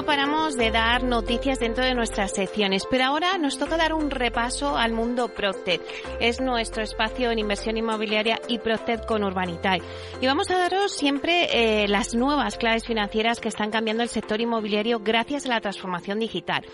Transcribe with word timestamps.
No 0.00 0.06
paramos 0.06 0.56
de 0.56 0.70
dar 0.70 1.04
noticias 1.04 1.58
dentro 1.58 1.84
de 1.84 1.94
nuestras 1.94 2.30
secciones, 2.30 2.84
pero 2.90 3.04
ahora 3.04 3.36
nos 3.36 3.58
toca 3.58 3.76
dar 3.76 3.92
un 3.92 4.10
repaso 4.10 4.78
al 4.78 4.94
mundo 4.94 5.28
Procted. 5.28 5.78
Es 6.20 6.40
nuestro 6.40 6.82
espacio 6.82 7.30
en 7.30 7.38
inversión 7.38 7.76
inmobiliaria 7.76 8.40
y 8.48 8.60
Procted 8.60 9.00
con 9.00 9.22
Urbanitae. 9.22 9.82
Y 10.22 10.26
vamos 10.26 10.50
a 10.50 10.56
daros 10.56 10.92
siempre 10.92 11.82
eh, 11.82 11.86
las 11.86 12.14
nuevas 12.14 12.56
claves 12.56 12.86
financieras 12.86 13.40
que 13.40 13.48
están 13.48 13.70
cambiando 13.70 14.02
el 14.02 14.08
sector 14.08 14.40
inmobiliario 14.40 15.00
gracias 15.00 15.44
a 15.44 15.50
la 15.50 15.60
transformación 15.60 16.18
digital. 16.18 16.64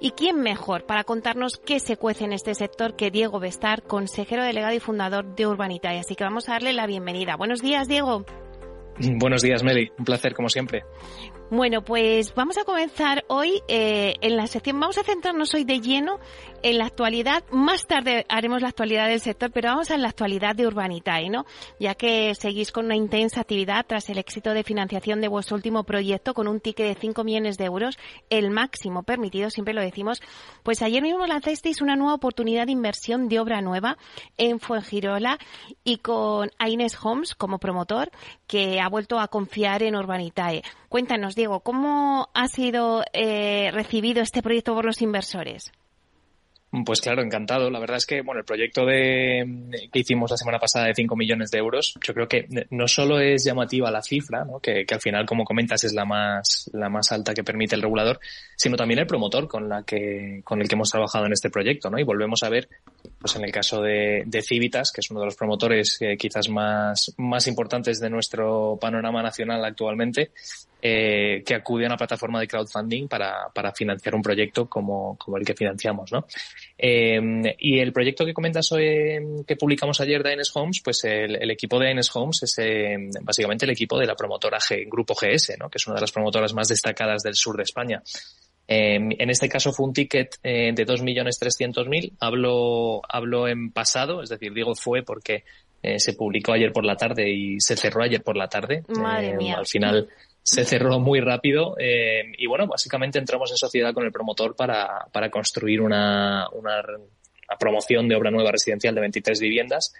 ¿Y 0.00 0.12
quién 0.12 0.40
mejor 0.40 0.86
para 0.86 1.04
contarnos 1.04 1.60
qué 1.62 1.80
se 1.80 1.98
cuece 1.98 2.24
en 2.24 2.32
este 2.32 2.54
sector 2.54 2.96
que 2.96 3.10
Diego 3.10 3.40
Bestar, 3.40 3.82
consejero 3.82 4.42
delegado 4.42 4.72
y 4.72 4.80
fundador 4.80 5.34
de 5.34 5.46
Urbanitae? 5.46 5.98
Así 5.98 6.14
que 6.14 6.24
vamos 6.24 6.48
a 6.48 6.52
darle 6.52 6.72
la 6.72 6.86
bienvenida. 6.86 7.36
Buenos 7.36 7.60
días, 7.60 7.88
Diego. 7.88 8.24
Buenos 9.18 9.42
días, 9.42 9.62
Meli. 9.62 9.90
Un 9.98 10.06
placer, 10.06 10.32
como 10.32 10.48
siempre. 10.48 10.82
Bueno, 11.50 11.82
pues 11.82 12.32
vamos 12.36 12.58
a 12.58 12.64
comenzar 12.64 13.24
hoy 13.26 13.60
eh, 13.66 14.14
en 14.20 14.36
la 14.36 14.46
sección. 14.46 14.78
Vamos 14.78 14.98
a 14.98 15.02
centrarnos 15.02 15.52
hoy 15.52 15.64
de 15.64 15.80
lleno 15.80 16.20
en 16.62 16.78
la 16.78 16.86
actualidad. 16.86 17.42
Más 17.50 17.88
tarde 17.88 18.24
haremos 18.28 18.62
la 18.62 18.68
actualidad 18.68 19.08
del 19.08 19.18
sector, 19.18 19.50
pero 19.50 19.70
vamos 19.70 19.90
a 19.90 19.96
la 19.96 20.10
actualidad 20.10 20.54
de 20.54 20.68
Urbanitae, 20.68 21.28
¿no? 21.28 21.46
Ya 21.80 21.96
que 21.96 22.36
seguís 22.36 22.70
con 22.70 22.84
una 22.84 22.94
intensa 22.94 23.40
actividad 23.40 23.84
tras 23.84 24.08
el 24.10 24.18
éxito 24.18 24.54
de 24.54 24.62
financiación 24.62 25.20
de 25.20 25.26
vuestro 25.26 25.56
último 25.56 25.82
proyecto 25.82 26.34
con 26.34 26.46
un 26.46 26.60
ticket 26.60 26.86
de 26.86 26.94
5 26.94 27.24
millones 27.24 27.58
de 27.58 27.64
euros, 27.64 27.98
el 28.28 28.50
máximo 28.52 29.02
permitido, 29.02 29.50
siempre 29.50 29.74
lo 29.74 29.80
decimos. 29.80 30.22
Pues 30.62 30.82
ayer 30.82 31.02
mismo 31.02 31.26
lanzasteis 31.26 31.82
una 31.82 31.96
nueva 31.96 32.14
oportunidad 32.14 32.66
de 32.66 32.72
inversión 32.72 33.28
de 33.28 33.40
obra 33.40 33.60
nueva 33.60 33.98
en 34.36 34.60
Fuengirola 34.60 35.36
y 35.82 35.96
con 35.96 36.52
Aines 36.58 36.96
Homes 37.02 37.34
como 37.34 37.58
promotor 37.58 38.12
que 38.46 38.80
ha 38.80 38.88
vuelto 38.88 39.18
a 39.18 39.26
confiar 39.26 39.82
en 39.82 39.96
Urbanitae. 39.96 40.62
Cuéntanos, 40.88 41.36
Diego, 41.40 41.60
¿cómo 41.60 42.28
ha 42.34 42.48
sido 42.48 43.02
eh, 43.14 43.70
recibido 43.72 44.20
este 44.20 44.42
proyecto 44.42 44.74
por 44.74 44.84
los 44.84 45.00
inversores? 45.00 45.72
Pues 46.84 47.00
claro, 47.00 47.22
encantado. 47.22 47.70
La 47.70 47.80
verdad 47.80 47.96
es 47.96 48.04
que, 48.04 48.20
bueno, 48.20 48.40
el 48.40 48.44
proyecto 48.44 48.84
de, 48.84 49.88
que 49.90 50.00
hicimos 50.00 50.30
la 50.30 50.36
semana 50.36 50.58
pasada 50.58 50.86
de 50.86 50.94
5 50.94 51.16
millones 51.16 51.50
de 51.50 51.58
euros, 51.58 51.94
yo 52.06 52.12
creo 52.12 52.28
que 52.28 52.46
no 52.70 52.86
solo 52.86 53.18
es 53.18 53.42
llamativa 53.42 53.90
la 53.90 54.02
cifra, 54.02 54.44
¿no? 54.44 54.60
que, 54.60 54.84
que, 54.84 54.94
al 54.94 55.00
final, 55.00 55.24
como 55.24 55.44
comentas, 55.44 55.82
es 55.82 55.94
la 55.94 56.04
más, 56.04 56.70
la 56.74 56.90
más 56.90 57.10
alta 57.10 57.32
que 57.32 57.42
permite 57.42 57.74
el 57.74 57.82
regulador, 57.82 58.20
sino 58.54 58.76
también 58.76 59.00
el 59.00 59.06
promotor 59.06 59.48
con, 59.48 59.66
la 59.66 59.82
que, 59.82 60.42
con 60.44 60.60
el 60.60 60.68
que 60.68 60.74
hemos 60.74 60.90
trabajado 60.90 61.24
en 61.24 61.32
este 61.32 61.48
proyecto. 61.48 61.88
¿no? 61.88 61.98
Y 61.98 62.04
volvemos 62.04 62.42
a 62.42 62.50
ver, 62.50 62.68
pues 63.20 63.36
en 63.36 63.44
el 63.44 63.52
caso 63.52 63.82
de, 63.82 64.22
de 64.24 64.42
Civitas, 64.42 64.90
que 64.92 65.00
es 65.00 65.10
uno 65.10 65.20
de 65.20 65.26
los 65.26 65.36
promotores 65.36 65.98
eh, 66.00 66.16
quizás 66.16 66.48
más, 66.48 67.12
más 67.18 67.46
importantes 67.46 68.00
de 68.00 68.08
nuestro 68.08 68.78
panorama 68.80 69.22
nacional 69.22 69.62
actualmente, 69.64 70.30
eh, 70.82 71.42
que 71.44 71.54
acude 71.54 71.84
a 71.84 71.88
una 71.88 71.98
plataforma 71.98 72.40
de 72.40 72.48
crowdfunding 72.48 73.06
para, 73.06 73.50
para 73.54 73.72
financiar 73.72 74.14
un 74.14 74.22
proyecto 74.22 74.66
como, 74.66 75.18
como 75.18 75.36
el 75.36 75.44
que 75.44 75.52
financiamos, 75.52 76.10
¿no? 76.10 76.26
Eh, 76.78 77.20
y 77.58 77.78
el 77.78 77.92
proyecto 77.92 78.24
que 78.24 78.32
comentas 78.32 78.72
hoy, 78.72 79.44
que 79.46 79.56
publicamos 79.56 80.00
ayer 80.00 80.22
de 80.22 80.32
Enes 80.32 80.50
Homes, 80.54 80.80
pues 80.82 81.04
el, 81.04 81.50
equipo 81.50 81.78
de 81.78 81.90
Enes 81.90 82.10
Homes 82.16 82.42
es 82.44 82.58
eh, 82.58 82.96
básicamente 83.20 83.66
el 83.66 83.72
equipo 83.72 83.98
de 83.98 84.06
la 84.06 84.16
promotora 84.16 84.58
G, 84.58 84.88
Grupo 84.90 85.14
GS, 85.14 85.58
¿no? 85.58 85.68
Que 85.68 85.76
es 85.76 85.86
una 85.86 85.96
de 85.96 86.00
las 86.00 86.12
promotoras 86.12 86.54
más 86.54 86.68
destacadas 86.68 87.22
del 87.22 87.34
sur 87.34 87.58
de 87.58 87.64
España. 87.64 88.02
Eh, 88.72 88.94
en 88.94 89.30
este 89.30 89.48
caso 89.48 89.72
fue 89.72 89.86
un 89.86 89.92
ticket 89.92 90.36
eh, 90.44 90.72
de 90.72 90.86
2.300.000. 90.86 92.12
Hablo, 92.20 93.02
hablo 93.08 93.48
en 93.48 93.72
pasado, 93.72 94.22
es 94.22 94.28
decir, 94.28 94.54
digo 94.54 94.76
fue 94.76 95.02
porque 95.02 95.42
eh, 95.82 95.98
se 95.98 96.12
publicó 96.12 96.52
ayer 96.52 96.72
por 96.72 96.84
la 96.84 96.94
tarde 96.94 97.28
y 97.28 97.60
se 97.60 97.76
cerró 97.76 98.04
ayer 98.04 98.22
por 98.22 98.36
la 98.36 98.46
tarde. 98.46 98.84
Madre 98.88 99.36
mía. 99.36 99.56
Al 99.58 99.66
final 99.66 100.08
se 100.40 100.64
cerró 100.64 101.00
muy 101.00 101.20
rápido 101.20 101.74
eh, 101.80 102.22
y 102.38 102.46
bueno, 102.46 102.68
básicamente 102.68 103.18
entramos 103.18 103.50
en 103.50 103.56
sociedad 103.56 103.92
con 103.92 104.04
el 104.04 104.12
promotor 104.12 104.54
para, 104.54 105.04
para 105.12 105.30
construir 105.30 105.80
una, 105.80 106.48
una, 106.52 106.80
una, 106.80 107.58
promoción 107.58 108.08
de 108.08 108.14
obra 108.14 108.30
nueva 108.30 108.52
residencial 108.52 108.94
de 108.94 109.00
23 109.00 109.40
viviendas 109.40 109.92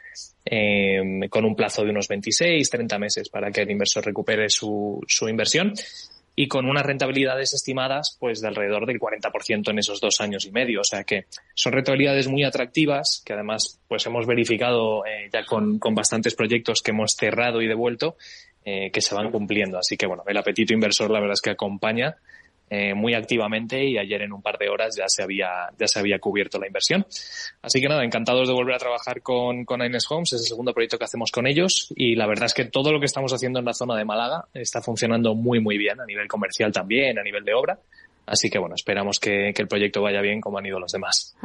eh, 0.45 1.01
con 1.29 1.45
un 1.45 1.57
plazo 1.57 1.83
de 1.83 1.91
unos 1.91 2.07
26, 2.07 2.71
30 2.71 2.99
meses 3.01 3.29
para 3.29 3.51
que 3.51 3.63
el 3.63 3.71
inversor 3.73 4.05
recupere 4.05 4.49
su, 4.49 5.01
su 5.09 5.29
inversión 5.29 5.75
y 6.37 6.49
con 6.49 6.67
unas 6.67 6.87
rentabilidades 6.87 7.55
estimadas 7.55 8.17
pues 8.19 8.41
de 8.41 8.49
alrededor 8.49 8.87
del 8.87 8.99
40% 8.99 9.71
en 9.71 9.79
esos 9.79 10.01
dos 10.01 10.21
años 10.21 10.47
y 10.47 10.53
medio. 10.53 10.81
O 10.81 10.85
sea 10.85 11.05
que 11.05 11.27
son 11.55 11.73
rentabilidades 11.73 12.29
muy 12.29 12.45
atractivas 12.45 13.23
que 13.25 13.33
además 13.33 13.81
pues 13.89 14.07
hemos 14.07 14.27
verificado 14.27 15.05
eh, 15.07 15.29
ya 15.33 15.45
con, 15.45 15.79
con 15.79 15.95
bastantes 15.95 16.35
proyectos 16.35 16.83
que 16.83 16.93
hemos 16.93 17.13
cerrado 17.13 17.61
y 17.61 17.67
devuelto 17.67 18.17
eh, 18.65 18.91
que 18.91 19.01
se 19.01 19.15
van 19.15 19.31
cumpliendo. 19.31 19.79
Así 19.79 19.97
que 19.97 20.07
bueno, 20.07 20.23
el 20.27 20.37
apetito 20.37 20.75
inversor 20.75 21.11
la 21.11 21.21
verdad 21.21 21.35
es 21.35 21.43
que 21.43 21.51
acompaña 21.51 22.17
eh, 22.71 22.95
muy 22.95 23.15
activamente 23.15 23.85
y 23.85 23.99
ayer 23.99 24.23
en 24.23 24.33
un 24.33 24.41
par 24.41 24.57
de 24.57 24.69
horas 24.69 24.95
ya 24.97 25.05
se 25.09 25.25
había 25.25 25.49
ya 25.77 25.89
se 25.89 25.99
había 25.99 26.21
cubierto 26.21 26.59
la 26.61 26.69
inversión. 26.69 27.05
Así 27.63 27.81
que 27.81 27.89
nada, 27.89 28.05
encantados 28.05 28.47
de 28.47 28.55
volver 28.55 28.77
a 28.77 28.79
trabajar 28.79 29.23
con, 29.23 29.65
con 29.65 29.85
Ines 29.85 30.09
Homes, 30.09 30.33
es 30.35 30.43
el 30.43 30.47
segundo 30.47 30.73
proyecto 30.73 30.97
que 30.97 31.05
hacemos 31.05 31.33
con 31.33 31.49
ellos 31.49 31.93
y 31.97 32.15
la 32.15 32.29
verdad 32.29 32.47
es 32.47 32.55
que 32.55 32.67
todo 32.67 32.93
lo 32.93 33.01
que 33.01 33.07
estamos 33.07 33.33
haciendo 33.33 33.59
en 33.59 33.65
la 33.65 33.75
zona 33.75 33.97
de 33.97 34.05
Málaga 34.05 34.45
está 34.55 34.81
funcionando 34.81 35.35
muy 35.35 35.59
muy 35.59 35.79
bien 35.79 36.01
a 36.01 36.07
nivel 36.07 36.29
comercial 36.29 36.71
también, 36.71 37.19
a 37.19 37.23
nivel 37.25 37.45
de 37.45 37.55
obra. 37.55 37.79
Así 38.27 38.49
que 38.49 38.59
bueno, 38.59 38.75
esperamos 38.75 39.19
que, 39.19 39.49
el 39.49 39.69
proyecto 39.69 40.01
vaya 40.03 40.21
bien 40.21 40.41
como 40.41 40.59
han 40.59 40.67
ido 40.67 40.79
los 40.79 40.93
demás. 40.93 41.37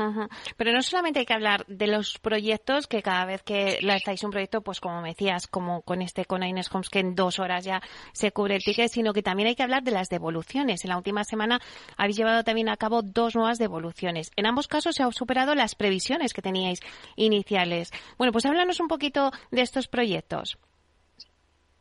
Pero 0.56 0.72
no 0.72 0.82
solamente 0.82 1.20
hay 1.20 1.26
que 1.26 1.34
hablar 1.34 1.66
de 1.68 1.88
los 1.88 2.20
proyectos, 2.20 2.88
que 2.88 3.02
cada 3.02 3.26
vez 3.26 3.44
que 3.44 3.80
lanzáis 3.82 4.24
un 4.24 4.32
proyecto, 4.32 4.62
pues 4.62 4.80
como 4.80 5.02
me 5.02 5.10
decías, 5.10 5.48
como 5.48 5.82
con 5.82 6.02
este 6.02 6.26
con 6.26 6.44
Ines 6.44 6.74
Homes, 6.74 6.90
que 6.90 7.00
en 7.00 7.16
dos 7.16 7.40
horas 7.40 7.66
ya 7.66 7.82
se 8.14 8.32
cubre 8.32 8.56
el 8.56 8.64
ticket, 8.64 8.90
sino 8.90 9.14
que 9.14 9.24
también 9.24 9.48
hay 9.48 9.56
que 9.56 9.64
hablar 9.64 9.84
de 9.84 9.92
las 9.92 10.10
devoluciones. 10.10 10.84
En 10.86 10.90
la 10.90 10.98
última 10.98 11.24
semana 11.24 11.60
habéis 11.98 12.18
llevado 12.18 12.44
también 12.44 12.70
a 12.70 12.78
cabo 12.78 13.02
dos 13.02 13.36
nuevas 13.36 13.58
devoluciones. 13.58 14.32
En 14.36 14.46
ambos 14.46 14.68
casos 14.68 14.96
se 14.96 15.04
han 15.04 15.12
superado 15.12 15.56
las 15.56 15.76
previsiones 15.76 16.34
que 16.34 16.42
teníais 16.42 16.80
iniciales. 17.16 17.92
Bueno, 18.18 18.32
pues 18.32 18.46
háblanos 18.46 18.80
un 18.80 18.88
poquito 18.88 19.32
de 19.52 19.62
estos 19.62 19.88
proyectos. 19.88 20.58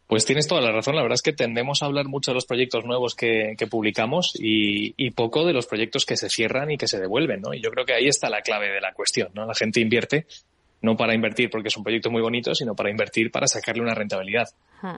Pues 0.06 0.26
tienes 0.26 0.46
toda 0.46 0.60
la 0.60 0.70
razón. 0.70 0.96
La 0.96 1.02
verdad 1.02 1.14
es 1.14 1.22
que 1.22 1.32
tendemos 1.32 1.82
a 1.82 1.86
hablar 1.86 2.06
mucho 2.06 2.30
de 2.30 2.34
los 2.34 2.46
proyectos 2.46 2.84
nuevos 2.84 3.14
que, 3.14 3.54
que 3.56 3.66
publicamos 3.66 4.32
y, 4.38 4.94
y, 4.96 5.10
poco 5.12 5.46
de 5.46 5.52
los 5.54 5.66
proyectos 5.66 6.04
que 6.04 6.16
se 6.16 6.28
cierran 6.28 6.70
y 6.70 6.76
que 6.76 6.88
se 6.88 7.00
devuelven, 7.00 7.40
¿no? 7.40 7.54
Y 7.54 7.62
yo 7.62 7.70
creo 7.70 7.86
que 7.86 7.94
ahí 7.94 8.06
está 8.06 8.28
la 8.28 8.42
clave 8.42 8.70
de 8.70 8.80
la 8.80 8.92
cuestión, 8.92 9.30
¿no? 9.34 9.46
La 9.46 9.54
gente 9.54 9.80
invierte 9.80 10.26
no 10.84 10.96
para 10.96 11.14
invertir 11.14 11.50
porque 11.50 11.68
es 11.68 11.76
un 11.76 11.82
proyecto 11.82 12.10
muy 12.10 12.20
bonito, 12.20 12.54
sino 12.54 12.76
para 12.76 12.90
invertir 12.90 13.30
para 13.30 13.46
sacarle 13.46 13.82
una 13.82 13.94
rentabilidad. 13.94 14.48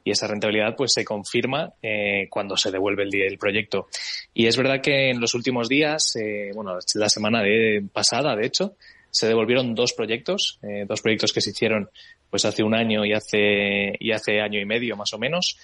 Y 0.03 0.11
esa 0.11 0.27
rentabilidad 0.27 0.75
pues 0.77 0.93
se 0.93 1.05
confirma 1.05 1.75
eh, 1.81 2.27
cuando 2.29 2.57
se 2.57 2.73
devuelve 2.73 3.05
el, 3.05 3.15
el, 3.15 3.39
proyecto. 3.39 3.87
Y 4.35 4.49
es 4.49 4.57
verdad 4.57 4.81
que 4.81 5.11
en 5.11 5.21
los 5.21 5.35
últimos 5.35 5.69
días, 5.69 6.17
eh, 6.17 6.51
bueno, 6.55 6.77
la 6.95 7.09
semana 7.09 7.41
de, 7.41 7.85
pasada, 7.93 8.35
de 8.35 8.47
hecho, 8.47 8.75
se 9.13 9.29
devolvieron 9.29 9.77
dos 9.77 9.93
proyectos, 9.93 10.59
eh, 10.63 10.87
dos 10.89 11.01
proyectos 11.01 11.33
que 11.33 11.41
se 11.41 11.51
hicieron 11.51 11.89
pues 12.31 12.45
hace 12.45 12.63
un 12.63 12.75
año 12.75 13.05
y 13.05 13.13
hace, 13.13 13.95
y 13.99 14.13
hace 14.13 14.41
año 14.41 14.61
y 14.61 14.65
medio 14.65 14.97
más 14.97 15.13
o 15.13 15.19
menos. 15.19 15.59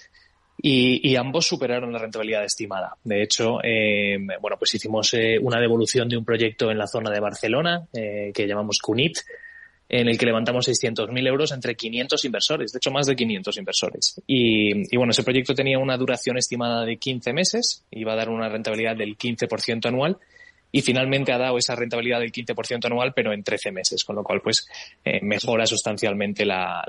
Y, 0.61 1.09
y 1.09 1.15
ambos 1.15 1.47
superaron 1.47 1.91
la 1.91 1.99
rentabilidad 1.99 2.45
estimada. 2.45 2.95
De 3.03 3.23
hecho, 3.23 3.57
eh, 3.63 4.17
bueno, 4.39 4.57
pues 4.57 4.73
hicimos 4.75 5.13
eh, 5.13 5.37
una 5.41 5.59
devolución 5.59 6.07
de 6.07 6.15
un 6.15 6.23
proyecto 6.23 6.71
en 6.71 6.77
la 6.77 6.87
zona 6.87 7.09
de 7.09 7.19
Barcelona 7.19 7.87
eh, 7.91 8.31
que 8.33 8.47
llamamos 8.47 8.77
CUNIT, 8.79 9.17
en 9.89 10.07
el 10.07 10.17
que 10.17 10.25
levantamos 10.25 10.67
600.000 10.67 11.27
euros 11.27 11.51
entre 11.51 11.75
500 11.75 12.23
inversores, 12.25 12.71
de 12.71 12.77
hecho 12.77 12.91
más 12.91 13.07
de 13.07 13.15
500 13.15 13.57
inversores. 13.57 14.21
Y, 14.25 14.93
y, 14.93 14.97
bueno, 14.97 15.11
ese 15.11 15.23
proyecto 15.23 15.53
tenía 15.53 15.79
una 15.79 15.97
duración 15.97 16.37
estimada 16.37 16.85
de 16.85 16.97
15 16.97 17.33
meses, 17.33 17.83
iba 17.91 18.13
a 18.13 18.15
dar 18.15 18.29
una 18.29 18.47
rentabilidad 18.47 18.95
del 18.95 19.17
15% 19.17 19.87
anual 19.87 20.17
y 20.75 20.81
finalmente 20.81 21.31
ha 21.31 21.37
dado 21.37 21.57
esa 21.59 21.75
rentabilidad 21.75 22.19
del 22.19 22.31
15% 22.31 22.85
anual, 22.85 23.13
pero 23.13 23.31
en 23.31 23.43
13 23.43 23.71
meses, 23.71 24.03
con 24.03 24.15
lo 24.15 24.23
cual 24.23 24.41
pues 24.41 24.67
eh, 25.05 25.19
mejora 25.21 25.67
sustancialmente 25.67 26.45
la, 26.45 26.83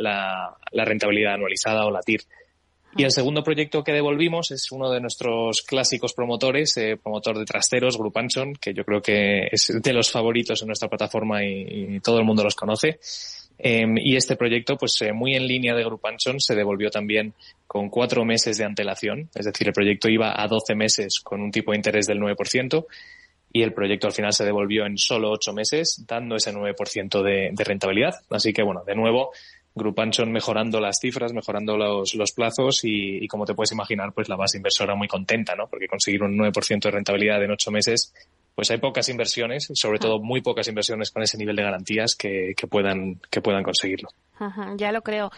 rentabilidad 0.73 1.35
anualizada 1.35 1.85
o 1.85 1.91
la 1.91 2.01
TIR. 2.01 2.23
Y 2.97 3.03
el 3.03 3.11
segundo 3.11 3.43
proyecto 3.43 3.85
que 3.85 3.93
devolvimos 3.93 4.53
es 4.53 4.73
uno 4.73 4.91
de 4.91 5.01
nuestros 5.01 5.63
clásicos 5.63 6.15
promotores, 6.15 6.75
eh, 6.79 6.97
promotor 6.97 7.39
de 7.39 7.45
trasteros, 7.45 7.99
Group 7.99 8.17
Anson, 8.17 8.55
que 8.55 8.73
yo 8.73 8.85
creo 8.85 9.03
que 9.03 9.49
es 9.51 9.71
de 9.83 9.93
los 9.93 10.11
favoritos 10.11 10.63
en 10.63 10.69
nuestra 10.69 10.89
plataforma 10.89 11.45
y, 11.45 11.97
y 11.97 12.01
todo 12.01 12.19
el 12.19 12.25
mundo 12.25 12.43
los 12.43 12.55
conoce. 12.55 12.99
Eh, 13.59 13.85
y 13.97 14.17
este 14.17 14.37
proyecto, 14.37 14.77
pues 14.77 15.01
eh, 15.03 15.13
muy 15.13 15.35
en 15.35 15.47
línea 15.47 15.75
de 15.75 15.85
Group 15.85 16.07
Anson, 16.07 16.41
se 16.41 16.55
devolvió 16.55 16.91
también 16.91 17.35
con 17.67 17.91
cuatro 17.91 18.25
meses 18.25 18.57
de 18.57 18.65
antelación. 18.65 19.29
Es 19.35 19.45
decir, 19.47 19.69
el 19.69 19.75
proyecto 19.75 20.09
iba 20.09 20.41
a 20.41 20.49
12 20.49 20.75
meses 20.75 21.21
con 21.23 21.41
un 21.41 21.51
tipo 21.51 21.73
de 21.73 21.79
interés 21.79 22.07
del 22.07 22.21
9% 22.21 22.87
y 23.57 23.63
el 23.63 23.73
proyecto 23.73 24.09
al 24.09 24.13
final 24.13 24.33
se 24.33 24.45
devolvió 24.45 24.85
en 24.85 24.99
solo 24.99 25.31
ocho 25.31 25.53
meses, 25.53 26.05
dando 26.09 26.35
ese 26.35 26.53
9% 26.53 27.23
de, 27.23 27.51
de, 27.53 27.65
rentabilidad. 27.65 28.13
Así 28.29 28.53
que, 28.53 28.65
bueno, 28.65 28.83
de 28.85 28.97
nuevo, 28.97 29.31
Grupanchon 29.77 30.33
mejorando 30.33 30.81
las 30.81 30.99
cifras, 30.99 31.33
mejorando 31.33 31.77
los, 31.77 32.33
plazos 32.33 32.81
y, 32.83 33.29
como 33.29 33.47
te 33.47 33.55
puedes 33.55 33.71
imaginar, 33.71 34.13
pues 34.13 34.29
la 34.29 34.35
base 34.35 34.57
inversora 34.57 34.97
muy 34.97 35.07
contenta, 35.07 35.55
¿no? 35.55 35.69
Porque 35.69 35.87
conseguir 35.87 36.25
un 36.25 36.37
9% 36.37 36.81
de 36.83 36.91
rentabilidad 36.91 37.43
en 37.45 37.53
ocho 37.53 37.71
meses 37.71 38.13
pues 38.57 38.71
hay 38.71 38.79
pocas 38.79 39.09
inversiones, 39.09 39.69
sobre 39.75 39.99
todo 39.99 40.21
muy 40.21 40.41
pocas 40.41 40.69
inversiones 40.69 41.11
con 41.11 41.25
ese 41.25 41.37
nivel 41.37 41.57
de 41.57 41.65
garantías 41.65 42.15
que 42.15 42.55
puedan, 42.71 43.21
que 43.29 43.41
puedan 43.41 43.65
conseguirlo. 43.65 44.11
Ya 44.77 44.93
lo 44.93 45.03
creo. 45.03 45.31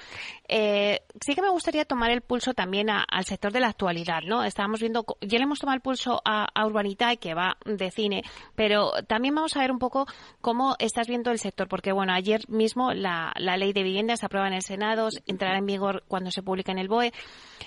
Eh, 0.48 1.00
sí 1.20 1.34
que 1.34 1.42
me 1.42 1.50
gustaría 1.50 1.84
tomar 1.84 2.10
el 2.10 2.22
pulso 2.22 2.54
también 2.54 2.88
al 2.90 3.24
sector 3.24 3.52
de 3.52 3.60
la 3.60 3.68
actualidad, 3.68 4.22
¿no? 4.24 4.44
Estábamos 4.44 4.80
viendo, 4.80 5.04
ya 5.20 5.38
le 5.38 5.44
hemos 5.44 5.58
tomado 5.58 5.76
el 5.76 5.82
pulso 5.82 6.20
a, 6.24 6.46
a 6.54 6.66
Urbanita, 6.66 7.16
que 7.16 7.34
va 7.34 7.56
de 7.64 7.90
cine, 7.90 8.22
pero 8.54 8.92
también 9.06 9.34
vamos 9.34 9.56
a 9.56 9.60
ver 9.60 9.70
un 9.70 9.78
poco 9.78 10.06
cómo 10.40 10.76
estás 10.78 11.08
viendo 11.08 11.30
el 11.30 11.38
sector, 11.38 11.68
porque 11.68 11.92
bueno, 11.92 12.12
ayer 12.12 12.48
mismo 12.48 12.92
la, 12.92 13.32
la 13.36 13.56
ley 13.56 13.72
de 13.72 13.82
vivienda 13.82 14.16
se 14.16 14.26
aprueba 14.26 14.48
en 14.48 14.54
el 14.54 14.62
Senado, 14.62 15.08
entrará 15.26 15.58
en 15.58 15.66
vigor 15.66 16.04
cuando 16.08 16.30
se 16.30 16.42
publique 16.42 16.70
en 16.70 16.78
el 16.78 16.88
BOE, 16.88 17.12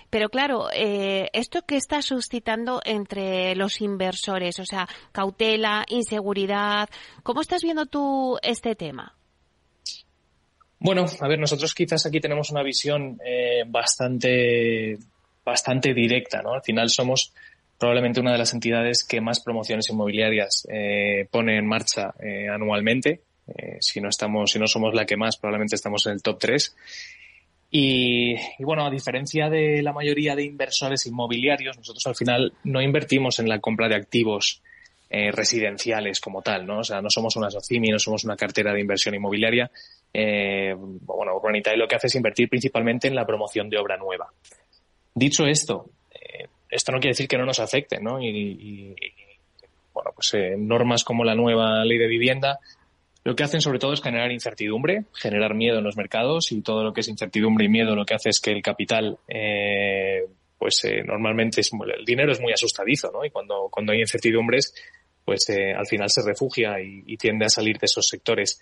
pero 0.09 0.29
claro, 0.29 0.67
eh, 0.73 1.29
esto 1.33 1.61
que 1.63 1.77
está 1.77 2.01
suscitando 2.01 2.81
entre 2.85 3.55
los 3.55 3.81
inversores, 3.81 4.59
o 4.59 4.65
sea, 4.65 4.87
cautela, 5.11 5.85
inseguridad, 5.87 6.89
¿cómo 7.23 7.41
estás 7.41 7.61
viendo 7.61 7.85
tú 7.85 8.37
este 8.41 8.75
tema? 8.75 9.18
Bueno, 10.79 11.05
a 11.19 11.27
ver, 11.27 11.39
nosotros 11.39 11.73
quizás 11.75 12.05
aquí 12.05 12.21
tenemos 12.21 12.51
una 12.51 12.63
visión 12.63 13.19
eh, 13.25 13.63
bastante, 13.67 14.97
bastante 15.43 15.93
directa, 15.93 16.41
¿no? 16.41 16.53
Al 16.53 16.63
final 16.63 16.89
somos 16.89 17.33
probablemente 17.77 18.21
una 18.21 18.31
de 18.31 18.37
las 18.37 18.53
entidades 18.53 19.03
que 19.03 19.19
más 19.19 19.41
promociones 19.41 19.89
inmobiliarias 19.89 20.67
eh, 20.71 21.27
pone 21.29 21.57
en 21.57 21.67
marcha 21.67 22.13
eh, 22.19 22.47
anualmente. 22.47 23.21
Eh, 23.47 23.77
si 23.79 23.99
no 23.99 24.09
estamos, 24.09 24.51
si 24.51 24.59
no 24.59 24.67
somos 24.67 24.93
la 24.93 25.05
que 25.05 25.17
más, 25.17 25.37
probablemente 25.37 25.75
estamos 25.75 26.05
en 26.05 26.13
el 26.13 26.21
top 26.21 26.39
3. 26.39 26.75
Y, 27.71 28.35
y, 28.35 28.63
bueno, 28.63 28.85
a 28.85 28.89
diferencia 28.89 29.49
de 29.49 29.81
la 29.81 29.93
mayoría 29.93 30.35
de 30.35 30.43
inversores 30.43 31.05
inmobiliarios, 31.05 31.77
nosotros 31.77 32.05
al 32.07 32.15
final 32.15 32.53
no 32.63 32.81
invertimos 32.81 33.39
en 33.39 33.49
la 33.49 33.59
compra 33.59 33.87
de 33.87 33.95
activos 33.95 34.61
eh, 35.09 35.31
residenciales 35.31 36.19
como 36.19 36.41
tal, 36.41 36.65
¿no? 36.65 36.79
O 36.79 36.83
sea, 36.83 37.01
no 37.01 37.09
somos 37.09 37.35
una 37.35 37.49
SOCIMI, 37.49 37.89
no 37.89 37.99
somos 37.99 38.23
una 38.23 38.35
cartera 38.35 38.73
de 38.73 38.81
inversión 38.81 39.15
inmobiliaria. 39.15 39.71
Eh, 40.13 40.75
bueno, 40.77 41.35
Urbanitae 41.35 41.77
lo 41.77 41.87
que 41.87 41.95
hace 41.95 42.07
es 42.07 42.15
invertir 42.15 42.49
principalmente 42.49 43.07
en 43.07 43.15
la 43.15 43.25
promoción 43.25 43.69
de 43.69 43.77
obra 43.77 43.97
nueva. 43.97 44.27
Dicho 45.13 45.45
esto, 45.45 45.89
eh, 46.11 46.47
esto 46.69 46.91
no 46.91 46.99
quiere 46.99 47.11
decir 47.11 47.27
que 47.27 47.37
no 47.37 47.45
nos 47.45 47.59
afecte, 47.59 47.99
¿no? 47.99 48.21
Y, 48.21 48.27
y, 48.27 48.55
y 48.59 48.95
bueno, 49.93 50.11
pues 50.13 50.33
eh, 50.33 50.55
normas 50.57 51.03
como 51.03 51.23
la 51.23 51.35
nueva 51.35 51.83
ley 51.83 51.97
de 51.97 52.07
vivienda 52.07 52.59
lo 53.23 53.35
que 53.35 53.43
hacen 53.43 53.61
sobre 53.61 53.79
todo 53.79 53.93
es 53.93 54.01
generar 54.01 54.31
incertidumbre, 54.31 55.03
generar 55.13 55.53
miedo 55.53 55.79
en 55.79 55.83
los 55.83 55.97
mercados 55.97 56.51
y 56.51 56.61
todo 56.61 56.83
lo 56.83 56.93
que 56.93 57.01
es 57.01 57.07
incertidumbre 57.09 57.65
y 57.65 57.69
miedo 57.69 57.95
lo 57.95 58.05
que 58.05 58.15
hace 58.15 58.29
es 58.29 58.39
que 58.39 58.51
el 58.51 58.61
capital 58.61 59.17
eh, 59.27 60.25
pues 60.57 60.83
eh, 60.85 61.03
normalmente 61.03 61.61
es, 61.61 61.71
el 61.73 62.05
dinero 62.05 62.31
es 62.31 62.39
muy 62.39 62.53
asustadizo, 62.53 63.11
¿no? 63.11 63.25
Y 63.25 63.29
cuando, 63.29 63.69
cuando 63.69 63.91
hay 63.91 63.99
incertidumbres, 63.99 64.73
pues 65.29 65.47
eh, 65.51 65.75
al 65.77 65.85
final 65.85 66.09
se 66.09 66.23
refugia 66.25 66.81
y, 66.81 67.15
tiende 67.15 67.45
a 67.45 67.49
salir 67.49 67.77
de 67.77 67.85
esos 67.85 68.07
sectores. 68.07 68.59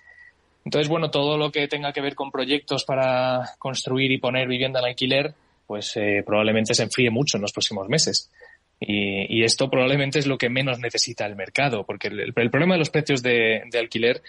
Entonces, 0.66 0.90
bueno, 0.90 1.10
todo 1.10 1.38
lo 1.38 1.50
que 1.50 1.66
tenga 1.70 1.94
que 1.94 2.02
ver 2.02 2.14
con 2.14 2.30
proyectos 2.30 2.84
para 2.84 3.54
construir 3.58 4.12
y 4.12 4.18
poner 4.18 4.50
vivienda 4.50 4.82
en 4.82 4.88
alquiler, 4.88 5.34
pues 5.66 5.96
eh, 5.96 6.24
probablemente 6.26 6.74
se 6.74 6.84
enfríe 6.84 7.10
mucho 7.10 7.38
en 7.38 7.44
los 7.44 7.54
próximos 7.54 7.88
meses. 7.88 8.30
Y, 8.82 9.34
y, 9.34 9.46
esto 9.46 9.70
probablemente 9.70 10.20
es 10.20 10.28
lo 10.28 10.38
que 10.38 10.50
menos 10.50 10.80
necesita 10.80 11.26
el 11.26 11.38
mercado, 11.38 11.86
porque 11.86 12.10
el, 12.10 12.34
problema 12.34 12.76
de 12.76 12.80
los 12.80 12.90
precios 12.90 13.24
de, 13.24 13.64
alquiler 13.80 14.22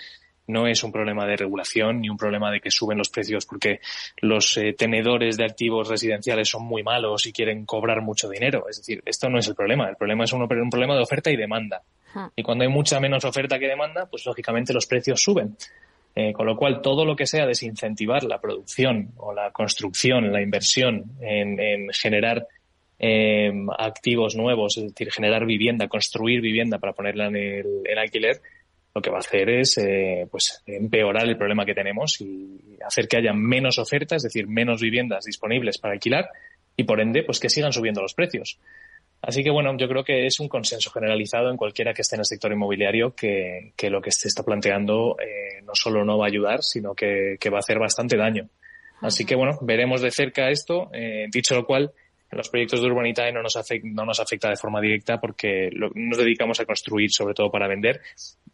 no 0.47 0.69
es 0.69 0.85
un 0.85 0.93
problema 0.93 1.27
de 1.27 1.37
regulación 1.37 2.01
ni 2.01 2.09
un 2.09 2.17
problema 2.17 2.53
de 2.53 2.61
que 2.61 2.71
suben 2.71 2.99
los 2.99 3.09
precios 3.09 3.47
porque 3.47 3.81
los 4.19 4.57
eh, 4.59 4.75
tenedores 4.79 5.37
de 5.37 5.45
activos 5.45 5.89
residenciales 5.89 6.49
son 6.49 6.63
muy 6.63 6.85
malos 6.85 7.27
y 7.27 7.33
quieren 7.33 7.67
cobrar 7.67 8.01
mucho 8.01 8.29
dinero. 8.29 8.69
Es 8.71 8.77
decir, 8.77 9.03
esto 9.05 9.29
no 9.29 9.41
es 9.41 9.49
el 9.49 9.57
problema. 9.57 9.89
El 9.89 9.97
problema 9.97 10.23
es 10.23 10.33
un 10.33 10.47
problema 10.47 10.95
de 10.95 11.03
oferta 11.03 11.33
y 11.33 11.37
demanda. 11.37 11.83
Y 12.37 12.43
cuando 12.43 12.65
hay 12.65 12.71
mucha 12.71 13.01
menos 13.01 13.25
oferta 13.25 13.59
que 13.59 13.67
demanda, 13.67 14.07
pues 14.07 14.25
lógicamente 14.27 14.73
los 14.73 14.87
precios 14.87 15.23
suben. 15.23 15.57
Eh, 16.15 16.33
con 16.33 16.47
lo 16.47 16.57
cual, 16.57 16.81
todo 16.83 17.05
lo 17.05 17.15
que 17.15 17.27
sea 17.27 17.47
desincentivar 17.47 18.25
la 18.25 18.41
producción 18.41 19.13
o 19.19 19.33
la 19.33 19.53
construcción, 19.53 20.33
la 20.33 20.43
inversión 20.43 21.13
en, 21.21 21.61
en 21.61 21.89
generar 21.93 22.47
eh, 22.99 23.53
activos 23.79 24.35
nuevos, 24.35 24.77
es 24.79 24.85
decir, 24.85 25.13
generar 25.13 25.47
vivienda, 25.47 25.87
construir 25.87 26.41
vivienda 26.41 26.79
para 26.79 26.93
ponerla 26.93 27.27
en 27.27 27.37
el 27.37 27.99
alquiler, 27.99 28.41
lo 28.95 29.03
que 29.03 29.11
va 29.11 29.19
a 29.19 29.21
hacer 29.21 29.49
es 29.49 29.79
eh, 29.79 30.27
pues 30.31 30.63
empeorar 30.67 31.29
el 31.29 31.37
problema 31.37 31.65
que 31.65 31.75
tenemos 31.75 32.21
y 32.21 32.79
hacer 32.85 33.07
que 33.07 33.19
haya 33.19 33.33
menos 33.33 33.79
oferta, 33.79 34.17
es 34.17 34.25
decir, 34.25 34.49
menos 34.49 34.81
viviendas 34.81 35.25
disponibles 35.25 35.79
para 35.79 35.95
alquilar 35.95 36.29
y 36.77 36.85
por 36.85 37.01
ende 37.01 37.23
pues 37.23 37.39
que 37.39 37.49
sigan 37.51 37.73
subiendo 37.73 38.03
los 38.03 38.15
precios. 38.15 38.59
Así 39.21 39.43
que 39.43 39.51
bueno, 39.51 39.77
yo 39.77 39.89
creo 39.89 40.05
que 40.05 40.27
es 40.27 40.39
un 40.39 40.49
consenso 40.49 40.91
generalizado 40.91 41.51
en 41.51 41.57
cualquiera 41.57 41.93
que 41.93 42.03
esté 42.03 42.17
en 42.17 42.21
el 42.21 42.27
sector 42.27 42.53
inmobiliario 42.53 43.15
que, 43.15 43.73
que 43.77 43.91
lo 43.91 44.01
que 44.01 44.13
se 44.13 44.29
está 44.29 44.45
planteando 44.45 45.17
eh, 45.21 45.61
no 45.65 45.73
solo 45.75 46.05
no 46.05 46.19
va 46.19 46.27
a 46.27 46.29
ayudar, 46.29 46.63
sino 46.63 46.95
que, 46.95 47.37
que, 47.41 47.51
va 47.51 47.59
a 47.59 47.61
hacer 47.61 47.79
bastante 47.79 48.17
daño. 48.17 48.49
Así 49.01 49.25
que 49.25 49.35
bueno, 49.35 49.59
veremos 49.63 50.03
de 50.03 50.11
cerca 50.13 50.51
esto. 50.51 50.91
Eh, 50.93 51.27
dicho 51.31 51.55
lo 51.57 51.67
cual, 51.67 51.93
los 52.31 52.49
proyectos 52.49 52.81
de 52.81 52.87
Urbanitae 52.87 53.33
no 53.33 53.43
nos, 53.43 53.57
afecta, 53.57 53.89
no 53.91 54.05
nos 54.05 54.21
afecta 54.21 54.51
de 54.51 54.57
forma 54.57 54.81
directa 54.81 55.21
porque 55.21 55.69
lo, 55.73 55.91
nos 55.95 56.19
dedicamos 56.19 56.61
a 56.61 56.65
construir 56.65 57.11
sobre 57.11 57.35
todo 57.35 57.51
para 57.51 57.67
vender. 57.67 58.01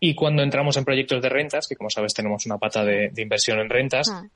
Y 0.00 0.14
cuando 0.14 0.42
entramos 0.42 0.76
en 0.78 0.84
proyectos 0.84 1.20
de 1.20 1.28
rentas, 1.28 1.68
que 1.68 1.76
como 1.76 1.90
sabes 1.90 2.14
tenemos 2.14 2.46
una 2.46 2.56
pata 2.56 2.84
de, 2.84 3.10
de 3.10 3.22
inversión 3.22 3.58
en 3.58 3.68
rentas, 3.68 4.08
ah. 4.10 4.26